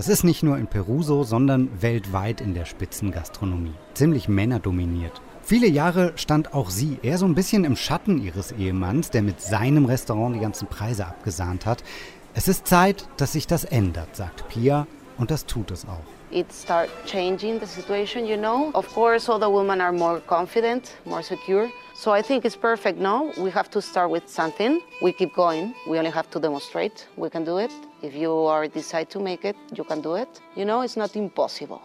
Das 0.01 0.09
ist 0.09 0.25
nicht 0.25 0.43
nur 0.43 0.57
in 0.57 0.67
Peru 0.67 1.03
so, 1.03 1.25
sondern 1.25 1.83
weltweit 1.83 2.41
in 2.41 2.55
der 2.55 2.65
Spitzengastronomie. 2.65 3.75
Ziemlich 3.93 4.29
männerdominiert. 4.29 5.21
Viele 5.43 5.67
Jahre 5.67 6.13
stand 6.17 6.55
auch 6.55 6.71
sie 6.71 6.99
eher 7.03 7.19
so 7.19 7.27
ein 7.27 7.35
bisschen 7.35 7.65
im 7.65 7.77
Schatten 7.77 8.19
ihres 8.19 8.51
Ehemanns, 8.53 9.11
der 9.11 9.21
mit 9.21 9.43
seinem 9.43 9.85
Restaurant 9.85 10.35
die 10.35 10.41
ganzen 10.41 10.69
Preise 10.69 11.05
abgesahnt 11.05 11.67
hat. 11.67 11.85
Es 12.33 12.49
ist 12.49 12.67
Zeit, 12.67 13.07
dass 13.19 13.33
sich 13.33 13.47
das 13.47 13.65
ändert, 13.65 14.17
sagt 14.17 14.49
Pia, 14.49 14.87
und 15.19 15.31
das 15.31 15.45
tut 15.45 15.71
es 15.71 15.85
auch. 15.85 16.01
It 16.31 16.47
start 16.51 16.89
changing 17.05 17.61
the 17.61 17.67
situation, 17.67 18.25
you 18.25 18.39
know. 18.39 18.71
Of 18.73 18.89
course, 18.95 19.31
all 19.31 19.39
the 19.39 19.53
women 19.53 19.83
are 19.83 19.93
more 19.93 20.23
confident, 20.27 20.93
more 21.05 21.23
secure. 21.23 21.69
So 21.95 22.17
I 22.17 22.23
think 22.23 22.47
it's 22.47 22.57
perfect 22.57 22.99
now. 22.99 23.33
We 23.37 23.53
have 23.53 23.69
to 23.73 23.83
start 23.83 24.11
with 24.11 24.23
something. 24.29 24.81
We 25.03 25.13
keep 25.13 25.35
going. 25.35 25.75
We 25.87 25.99
only 25.99 26.11
have 26.11 26.31
to 26.31 26.41
demonstrate 26.41 27.07
we 27.19 27.29
can 27.29 27.45
do 27.45 27.59
it. 27.59 27.71
If 28.03 28.15
you 28.15 28.33
are 28.47 28.67
decide 28.67 29.11
to 29.11 29.21
make 29.21 29.45
it, 29.45 29.57
you 29.75 29.85
can 29.85 30.01
do 30.01 30.15
it. 30.15 30.29
You 30.57 30.65
know, 30.65 30.81
it's 30.81 30.97
not 30.97 31.15
impossible. 31.17 31.83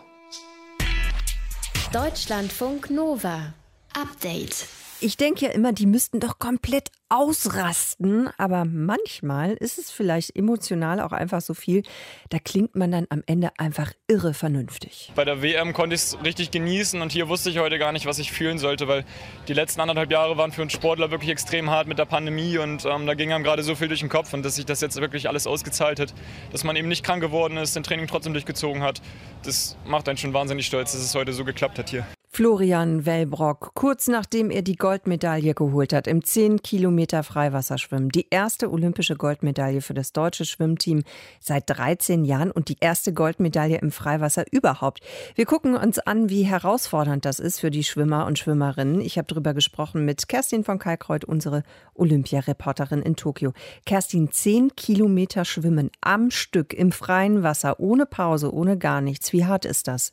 Deutschlandfunk 1.92 2.90
Nova. 2.90 3.54
Update. 3.94 4.85
Ich 5.06 5.18
denke 5.18 5.46
ja 5.46 5.52
immer, 5.52 5.72
die 5.72 5.86
müssten 5.86 6.20
doch 6.20 6.40
komplett 6.40 6.90
ausrasten, 7.10 8.28
aber 8.40 8.66
manchmal 8.66 9.54
ist 9.54 9.78
es 9.78 9.92
vielleicht 9.92 10.36
emotional 10.36 11.00
auch 11.00 11.12
einfach 11.12 11.42
so 11.42 11.54
viel, 11.54 11.84
da 12.32 12.40
klingt 12.40 12.76
man 12.76 12.90
dann 12.90 13.06
am 13.12 13.22
Ende 13.28 13.52
einfach 13.60 13.94
irre 14.08 14.34
vernünftig. 14.34 15.12
Bei 15.14 15.24
der 15.24 15.44
WM 15.44 15.74
konnte 15.74 15.94
ich 15.94 16.02
es 16.02 16.18
richtig 16.26 16.50
genießen 16.50 17.04
und 17.04 17.12
hier 17.12 17.30
wusste 17.30 17.52
ich 17.52 17.60
heute 17.60 17.78
gar 17.78 17.92
nicht, 17.92 18.08
was 18.08 18.18
ich 18.18 18.32
fühlen 18.32 18.58
sollte, 18.58 18.88
weil 18.88 19.06
die 19.48 19.54
letzten 19.54 19.80
anderthalb 19.80 20.10
Jahre 20.10 20.38
waren 20.38 20.52
für 20.52 20.64
uns 20.64 20.74
Sportler 20.74 21.12
wirklich 21.12 21.30
extrem 21.30 21.70
hart 21.70 21.88
mit 21.88 22.00
der 22.00 22.06
Pandemie 22.06 22.58
und 22.58 22.86
ähm, 22.86 23.06
da 23.06 23.14
ging 23.14 23.32
einem 23.32 23.44
gerade 23.44 23.62
so 23.62 23.76
viel 23.76 23.90
durch 23.90 24.00
den 24.00 24.10
Kopf 24.10 24.34
und 24.34 24.44
dass 24.44 24.56
sich 24.56 24.66
das 24.66 24.82
jetzt 24.82 25.00
wirklich 25.00 25.30
alles 25.30 25.46
ausgezahlt 25.46 26.00
hat, 26.00 26.16
dass 26.52 26.64
man 26.64 26.76
eben 26.76 26.88
nicht 26.88 27.06
krank 27.06 27.22
geworden 27.22 27.58
ist, 27.58 27.76
den 27.76 27.84
Training 27.84 28.08
trotzdem 28.08 28.34
durchgezogen 28.34 28.82
hat, 28.82 29.04
das 29.44 29.78
macht 29.86 30.10
einen 30.10 30.18
schon 30.18 30.34
wahnsinnig 30.34 30.66
stolz, 30.66 30.94
dass 30.94 31.02
es 31.02 31.14
heute 31.14 31.32
so 31.32 31.46
geklappt 31.46 31.78
hat 31.78 31.92
hier. 31.92 32.08
Florian 32.36 33.06
Wellbrock, 33.06 33.72
kurz 33.76 34.10
nachdem 34.10 34.52
er 34.52 34.62
die 34.62 34.76
Goldmedaille 34.76 35.54
geholt 35.54 35.94
hat 35.94 36.06
im 36.06 36.22
10 36.22 36.62
Kilometer 36.62 37.24
Freiwasserschwimmen. 37.24 38.10
Die 38.10 38.28
erste 38.30 38.70
olympische 38.70 39.16
Goldmedaille 39.16 39.80
für 39.80 39.94
das 39.94 40.12
deutsche 40.12 40.44
Schwimmteam 40.44 41.04
seit 41.40 41.64
13 41.70 42.26
Jahren 42.26 42.52
und 42.52 42.68
die 42.68 42.76
erste 42.82 43.14
Goldmedaille 43.14 43.78
im 43.78 43.90
Freiwasser 43.90 44.44
überhaupt. 44.52 45.00
Wir 45.36 45.46
gucken 45.46 45.78
uns 45.78 45.98
an, 45.98 46.30
wie 46.30 46.44
herausfordernd 46.44 47.24
das 47.24 47.40
ist 47.40 47.62
für 47.62 47.72
die 47.72 47.86
Schwimmer 47.86 48.26
und 48.26 48.38
Schwimmerinnen. 48.38 49.00
Ich 49.00 49.18
habe 49.18 49.30
darüber 49.30 49.54
gesprochen 49.54 50.04
mit 50.04 50.28
Kerstin 50.28 50.66
von 50.66 50.78
Kalkreuth, 50.78 51.24
unsere 51.24 51.64
Olympiareporterin 51.94 53.02
in 53.02 53.16
Tokio. 53.16 53.54
Kerstin, 53.86 54.30
10 54.30 54.76
Kilometer 54.76 55.46
Schwimmen 55.46 55.90
am 56.02 56.32
Stück 56.32 56.74
im 56.74 56.92
freien 56.92 57.44
Wasser, 57.44 57.80
ohne 57.80 58.06
Pause, 58.06 58.54
ohne 58.54 58.78
gar 58.78 59.00
nichts. 59.00 59.32
Wie 59.32 59.46
hart 59.46 59.64
ist 59.64 59.88
das? 59.88 60.12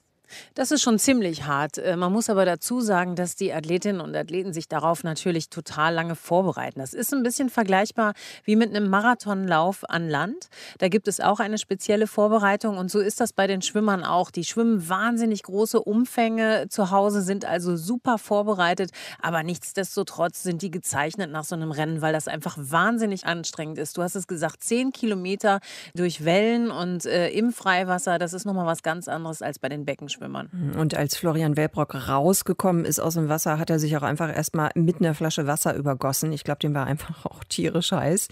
Das 0.55 0.71
ist 0.71 0.83
schon 0.83 0.99
ziemlich 0.99 1.45
hart. 1.45 1.79
Äh, 1.79 1.97
man 1.97 2.13
muss 2.13 2.31
aber 2.31 2.45
dazu 2.45 2.81
sagen, 2.81 3.17
dass 3.17 3.37
die 3.37 3.53
Athletinnen 3.53 4.01
und 4.01 4.15
Athleten 4.17 4.53
sich 4.53 4.69
darauf 4.69 5.05
natürlich 5.05 5.51
total 5.51 5.95
lange 5.95 6.17
vorbereiten. 6.17 6.81
Das 6.81 6.95
ist 6.95 7.13
ein 7.13 7.23
bisschen 7.23 7.51
vergleichbar 7.51 8.15
wie 8.45 8.57
mit 8.57 8.71
einem 8.71 8.89
Marathonlauf 8.89 9.89
an 9.89 10.09
Land. 10.09 10.49
Da 10.79 10.89
gibt 10.89 11.09
es 11.09 11.21
auch 11.21 11.41
eine 11.41 11.59
spezielle 11.59 12.07
Vorbereitung 12.07 12.79
und 12.79 12.91
so 12.91 13.01
ist 13.01 13.21
das 13.21 13.33
bei 13.33 13.47
den 13.47 13.63
Schwimmern 13.63 14.05
auch. 14.05 14.31
Die 14.31 14.45
schwimmen 14.45 14.89
wahnsinnig 14.89 15.43
große 15.43 15.81
Umfänge 15.81 16.67
zu 16.69 16.91
Hause, 16.91 17.23
sind 17.23 17.45
also 17.45 17.77
super 17.77 18.19
vorbereitet, 18.19 18.91
aber 19.21 19.43
nichtsdestotrotz 19.43 20.43
sind 20.43 20.63
die 20.63 20.71
gezeichnet 20.71 21.31
nach 21.31 21.45
so 21.45 21.55
einem 21.55 21.71
Rennen, 21.71 22.03
weil 22.03 22.13
das 22.13 22.29
einfach 22.29 22.57
wahnsinnig 22.59 23.27
anstrengend 23.27 23.79
ist. 23.79 23.97
Du 23.97 24.03
hast 24.03 24.15
es 24.15 24.27
gesagt, 24.27 24.63
zehn 24.63 24.93
Kilometer 24.93 25.61
durch 25.95 26.25
Wellen 26.25 26.71
und 26.71 27.05
äh, 27.07 27.29
im 27.31 27.53
Freiwasser, 27.53 28.19
das 28.19 28.33
ist 28.33 28.45
nochmal 28.45 28.67
was 28.67 28.83
ganz 28.83 29.09
anderes 29.09 29.43
als 29.43 29.59
bei 29.59 29.69
den 29.69 29.85
Beckenschwimmern. 29.85 30.22
Schwimmern. 30.23 30.75
Und 30.79 30.95
als 30.95 31.17
Florian 31.17 31.57
Welbrock 31.57 32.09
rausgekommen 32.09 32.85
ist 32.85 33.01
aus 33.01 33.15
dem 33.15 33.29
Wasser, 33.29 33.59
hat 33.59 33.71
er 33.71 33.79
sich 33.79 33.97
auch 33.97 34.03
einfach 34.03 34.35
erstmal 34.35 34.71
mit 34.75 35.01
einer 35.01 35.15
Flasche 35.15 35.47
Wasser 35.47 35.75
übergossen. 35.75 36.33
Ich 36.33 36.45
glaube, 36.45 36.61
dem 36.61 36.75
war 36.75 36.87
einfach 36.87 37.27
auch 37.27 37.43
tierisch 37.45 37.93
heiß. 37.93 38.29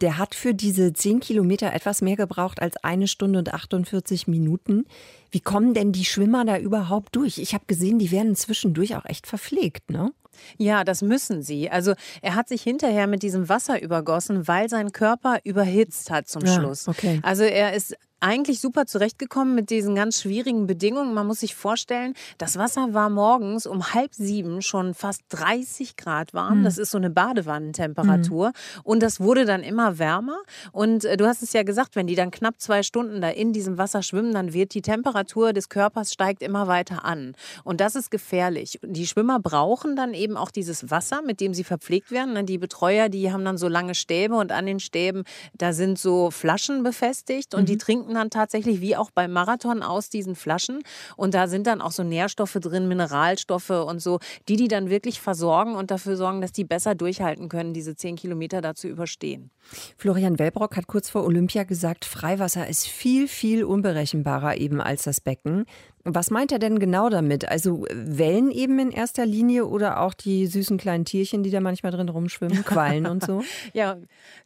Der 0.00 0.18
hat 0.18 0.34
für 0.34 0.54
diese 0.54 0.92
10 0.92 1.20
Kilometer 1.20 1.72
etwas 1.72 2.00
mehr 2.02 2.16
gebraucht 2.16 2.62
als 2.62 2.76
eine 2.78 3.08
Stunde 3.08 3.38
und 3.40 3.52
48 3.52 4.26
Minuten. 4.26 4.86
Wie 5.30 5.40
kommen 5.40 5.74
denn 5.74 5.92
die 5.92 6.04
Schwimmer 6.04 6.44
da 6.44 6.58
überhaupt 6.58 7.16
durch? 7.16 7.38
Ich 7.38 7.54
habe 7.54 7.64
gesehen, 7.66 7.98
die 7.98 8.10
werden 8.10 8.36
zwischendurch 8.36 8.96
auch 8.96 9.04
echt 9.04 9.26
verpflegt, 9.26 9.90
ne? 9.90 10.12
Ja, 10.56 10.82
das 10.82 11.00
müssen 11.00 11.42
sie. 11.42 11.70
Also 11.70 11.94
er 12.20 12.34
hat 12.34 12.48
sich 12.48 12.60
hinterher 12.62 13.06
mit 13.06 13.22
diesem 13.22 13.48
Wasser 13.48 13.80
übergossen, 13.80 14.48
weil 14.48 14.68
sein 14.68 14.90
Körper 14.90 15.38
überhitzt 15.44 16.10
hat 16.10 16.26
zum 16.26 16.42
Ja, 16.44 16.54
Schluss. 16.54 16.88
okay. 16.88 17.20
Also 17.22 17.44
er 17.44 17.72
ist 17.74 17.96
eigentlich 18.20 18.60
super 18.60 18.86
zurechtgekommen 18.86 19.54
mit 19.54 19.70
diesen 19.70 19.94
ganz 19.94 20.20
schwierigen 20.20 20.66
Bedingungen. 20.66 21.14
Man 21.14 21.26
muss 21.26 21.40
sich 21.40 21.54
vorstellen, 21.54 22.14
das 22.38 22.58
Wasser 22.58 22.94
war 22.94 23.10
morgens 23.10 23.66
um 23.66 23.92
halb 23.92 24.14
sieben 24.14 24.62
schon 24.62 24.94
fast 24.94 25.22
30 25.28 25.96
Grad 25.96 26.32
warm. 26.32 26.60
Mhm. 26.60 26.64
Das 26.64 26.78
ist 26.78 26.90
so 26.90 26.98
eine 26.98 27.10
Badewannentemperatur. 27.10 28.48
Mhm. 28.48 28.80
Und 28.82 29.02
das 29.02 29.20
wurde 29.20 29.44
dann 29.44 29.62
immer 29.62 29.98
wärmer. 29.98 30.38
Und 30.72 31.04
äh, 31.04 31.16
du 31.16 31.26
hast 31.26 31.42
es 31.42 31.52
ja 31.52 31.62
gesagt, 31.62 31.96
wenn 31.96 32.06
die 32.06 32.14
dann 32.14 32.30
knapp 32.30 32.60
zwei 32.60 32.82
Stunden 32.82 33.20
da 33.20 33.28
in 33.28 33.52
diesem 33.52 33.78
Wasser 33.78 34.02
schwimmen, 34.02 34.32
dann 34.32 34.52
wird 34.52 34.74
die 34.74 34.82
Temperatur 34.82 35.52
des 35.52 35.68
Körpers 35.68 36.12
steigt 36.12 36.42
immer 36.42 36.66
weiter 36.66 37.04
an. 37.04 37.34
Und 37.62 37.80
das 37.80 37.94
ist 37.94 38.10
gefährlich. 38.10 38.78
Die 38.82 39.06
Schwimmer 39.06 39.38
brauchen 39.38 39.96
dann 39.96 40.14
eben 40.14 40.36
auch 40.36 40.50
dieses 40.50 40.90
Wasser, 40.90 41.22
mit 41.22 41.40
dem 41.40 41.52
sie 41.52 41.64
verpflegt 41.64 42.10
werden. 42.10 42.46
Die 42.46 42.58
Betreuer, 42.58 43.08
die 43.08 43.32
haben 43.32 43.44
dann 43.44 43.58
so 43.58 43.68
lange 43.68 43.94
Stäbe 43.94 44.34
und 44.34 44.52
an 44.52 44.66
den 44.66 44.80
Stäben, 44.80 45.24
da 45.52 45.72
sind 45.72 45.98
so 45.98 46.30
Flaschen 46.30 46.82
befestigt 46.82 47.54
und 47.54 47.62
mhm. 47.62 47.66
die 47.66 47.78
trinken 47.78 48.13
trinken 48.14 48.30
dann 48.30 48.30
tatsächlich 48.30 48.80
wie 48.80 48.96
auch 48.96 49.10
beim 49.10 49.32
Marathon 49.32 49.82
aus 49.82 50.08
diesen 50.08 50.34
Flaschen. 50.34 50.82
Und 51.16 51.34
da 51.34 51.48
sind 51.48 51.66
dann 51.66 51.80
auch 51.80 51.92
so 51.92 52.02
Nährstoffe 52.02 52.58
drin, 52.60 52.88
Mineralstoffe 52.88 53.70
und 53.70 54.00
so, 54.00 54.20
die 54.48 54.56
die 54.56 54.68
dann 54.68 54.88
wirklich 54.88 55.20
versorgen 55.20 55.74
und 55.74 55.90
dafür 55.90 56.16
sorgen, 56.16 56.40
dass 56.40 56.52
die 56.52 56.64
besser 56.64 56.94
durchhalten 56.94 57.48
können, 57.48 57.74
diese 57.74 57.96
zehn 57.96 58.16
Kilometer 58.16 58.60
da 58.60 58.74
zu 58.74 58.88
überstehen. 58.88 59.50
Florian 59.96 60.38
Wellbrock 60.38 60.76
hat 60.76 60.86
kurz 60.86 61.10
vor 61.10 61.24
Olympia 61.24 61.64
gesagt, 61.64 62.04
Freiwasser 62.04 62.68
ist 62.68 62.86
viel, 62.86 63.28
viel 63.28 63.64
unberechenbarer 63.64 64.56
eben 64.56 64.80
als 64.80 65.04
das 65.04 65.20
Becken. 65.20 65.64
Was 66.06 66.30
meint 66.30 66.52
er 66.52 66.58
denn 66.58 66.78
genau 66.78 67.08
damit? 67.08 67.48
Also 67.48 67.86
Wellen 67.90 68.50
eben 68.50 68.78
in 68.78 68.90
erster 68.90 69.24
Linie 69.24 69.64
oder 69.64 70.00
auch 70.00 70.12
die 70.12 70.46
süßen 70.46 70.76
kleinen 70.76 71.06
Tierchen, 71.06 71.42
die 71.42 71.50
da 71.50 71.60
manchmal 71.60 71.92
drin 71.92 72.10
rumschwimmen, 72.10 72.62
Quallen 72.62 73.06
und 73.06 73.24
so? 73.24 73.42
ja, 73.72 73.96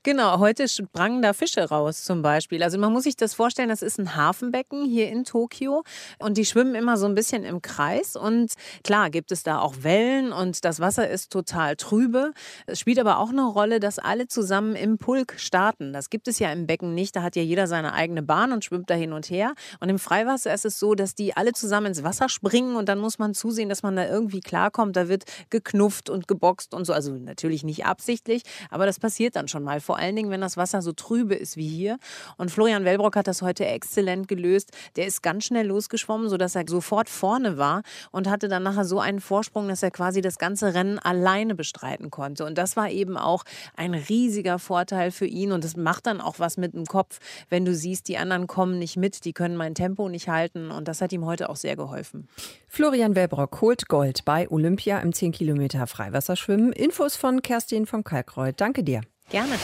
genau. 0.04 0.38
Heute 0.38 0.68
sprangen 0.68 1.20
da 1.20 1.32
Fische 1.32 1.68
raus 1.68 2.04
zum 2.04 2.22
Beispiel. 2.22 2.62
Also 2.62 2.78
man 2.78 2.92
muss 2.92 3.04
sich 3.04 3.16
das 3.16 3.34
vorstellen, 3.34 3.70
das 3.70 3.82
ist 3.82 3.98
ein 3.98 4.14
Hafenbecken 4.14 4.84
hier 4.84 5.08
in 5.08 5.24
Tokio 5.24 5.82
und 6.20 6.36
die 6.36 6.44
schwimmen 6.44 6.76
immer 6.76 6.96
so 6.96 7.06
ein 7.06 7.16
bisschen 7.16 7.42
im 7.42 7.60
Kreis 7.60 8.14
und 8.14 8.52
klar 8.84 9.10
gibt 9.10 9.32
es 9.32 9.42
da 9.42 9.58
auch 9.58 9.82
Wellen 9.82 10.32
und 10.32 10.64
das 10.64 10.78
Wasser 10.78 11.10
ist 11.10 11.32
total 11.32 11.74
trübe. 11.74 12.32
Es 12.66 12.78
spielt 12.78 13.00
aber 13.00 13.18
auch 13.18 13.30
eine 13.30 13.44
Rolle, 13.44 13.80
dass 13.80 13.98
alle 13.98 14.28
zusammen 14.28 14.76
im 14.76 14.98
Pulk 14.98 15.34
starten. 15.38 15.92
Das 15.92 16.08
gibt 16.08 16.28
es 16.28 16.38
ja 16.38 16.52
im 16.52 16.68
Becken 16.68 16.94
nicht. 16.94 17.16
Da 17.16 17.22
hat 17.22 17.34
ja 17.34 17.42
jeder 17.42 17.66
seine 17.66 17.94
eigene 17.94 18.22
Bahn 18.22 18.52
und 18.52 18.64
schwimmt 18.64 18.90
da 18.90 18.94
hin 18.94 19.12
und 19.12 19.28
her. 19.28 19.54
Und 19.80 19.88
im 19.88 19.98
Freiwasser 19.98 20.54
ist 20.54 20.64
es 20.64 20.78
so, 20.78 20.94
dass 20.94 21.16
die 21.16 21.36
alle 21.36 21.47
alle 21.48 21.54
zusammen 21.54 21.86
ins 21.86 22.02
Wasser 22.02 22.28
springen 22.28 22.76
und 22.76 22.90
dann 22.90 22.98
muss 22.98 23.18
man 23.18 23.32
zusehen, 23.32 23.70
dass 23.70 23.82
man 23.82 23.96
da 23.96 24.06
irgendwie 24.06 24.40
klarkommt. 24.40 24.96
Da 24.96 25.08
wird 25.08 25.24
geknufft 25.48 26.10
und 26.10 26.28
geboxt 26.28 26.74
und 26.74 26.84
so. 26.84 26.92
Also 26.92 27.12
natürlich 27.12 27.64
nicht 27.64 27.86
absichtlich, 27.86 28.42
aber 28.70 28.84
das 28.84 28.98
passiert 28.98 29.34
dann 29.34 29.48
schon 29.48 29.62
mal. 29.62 29.80
Vor 29.80 29.96
allen 29.96 30.14
Dingen, 30.14 30.30
wenn 30.30 30.42
das 30.42 30.58
Wasser 30.58 30.82
so 30.82 30.92
trübe 30.92 31.34
ist 31.34 31.56
wie 31.56 31.66
hier. 31.66 31.98
Und 32.36 32.50
Florian 32.50 32.84
Wellbrock 32.84 33.16
hat 33.16 33.28
das 33.28 33.40
heute 33.40 33.64
exzellent 33.64 34.28
gelöst. 34.28 34.72
Der 34.96 35.06
ist 35.06 35.22
ganz 35.22 35.44
schnell 35.44 35.66
losgeschwommen, 35.66 36.28
sodass 36.28 36.54
er 36.54 36.64
sofort 36.68 37.08
vorne 37.08 37.56
war 37.56 37.82
und 38.10 38.28
hatte 38.28 38.48
dann 38.48 38.62
nachher 38.62 38.84
so 38.84 39.00
einen 39.00 39.20
Vorsprung, 39.20 39.68
dass 39.68 39.82
er 39.82 39.90
quasi 39.90 40.20
das 40.20 40.36
ganze 40.36 40.74
Rennen 40.74 40.98
alleine 40.98 41.54
bestreiten 41.54 42.10
konnte. 42.10 42.44
Und 42.44 42.58
das 42.58 42.76
war 42.76 42.90
eben 42.90 43.16
auch 43.16 43.44
ein 43.74 43.94
riesiger 43.94 44.58
Vorteil 44.58 45.10
für 45.12 45.26
ihn. 45.26 45.52
Und 45.52 45.64
das 45.64 45.76
macht 45.76 46.06
dann 46.06 46.20
auch 46.20 46.38
was 46.38 46.58
mit 46.58 46.74
dem 46.74 46.84
Kopf, 46.84 47.20
wenn 47.48 47.64
du 47.64 47.74
siehst, 47.74 48.08
die 48.08 48.18
anderen 48.18 48.46
kommen 48.46 48.78
nicht 48.78 48.98
mit, 48.98 49.24
die 49.24 49.32
können 49.32 49.56
mein 49.56 49.74
Tempo 49.74 50.10
nicht 50.10 50.28
halten. 50.28 50.70
Und 50.70 50.88
das 50.88 51.00
hat 51.00 51.12
ihm 51.12 51.24
heute 51.24 51.37
heute 51.38 51.48
auch 51.48 51.56
sehr 51.56 51.76
geholfen. 51.76 52.28
Florian 52.68 53.14
Wellbrock 53.14 53.60
holt 53.60 53.88
Gold 53.88 54.24
bei 54.24 54.50
Olympia 54.50 54.98
im 55.00 55.12
10 55.12 55.32
Kilometer 55.32 55.86
Freiwasserschwimmen. 55.86 56.72
Infos 56.72 57.16
von 57.16 57.42
Kerstin 57.42 57.86
vom 57.86 58.04
Kalkreuth. 58.04 58.60
Danke 58.60 58.82
dir. 58.82 59.00
Gerne. 59.30 59.54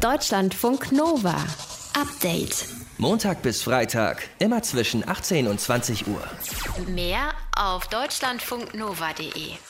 Deutschlandfunk 0.00 0.92
Nova. 0.92 1.36
Update. 1.98 2.66
Montag 2.98 3.42
bis 3.42 3.62
Freitag, 3.62 4.28
immer 4.38 4.62
zwischen 4.62 5.08
18 5.08 5.46
und 5.48 5.58
20 5.58 6.06
Uhr. 6.06 6.22
Mehr 6.86 7.32
auf 7.56 7.88
deutschlandfunknova.de. 7.88 9.69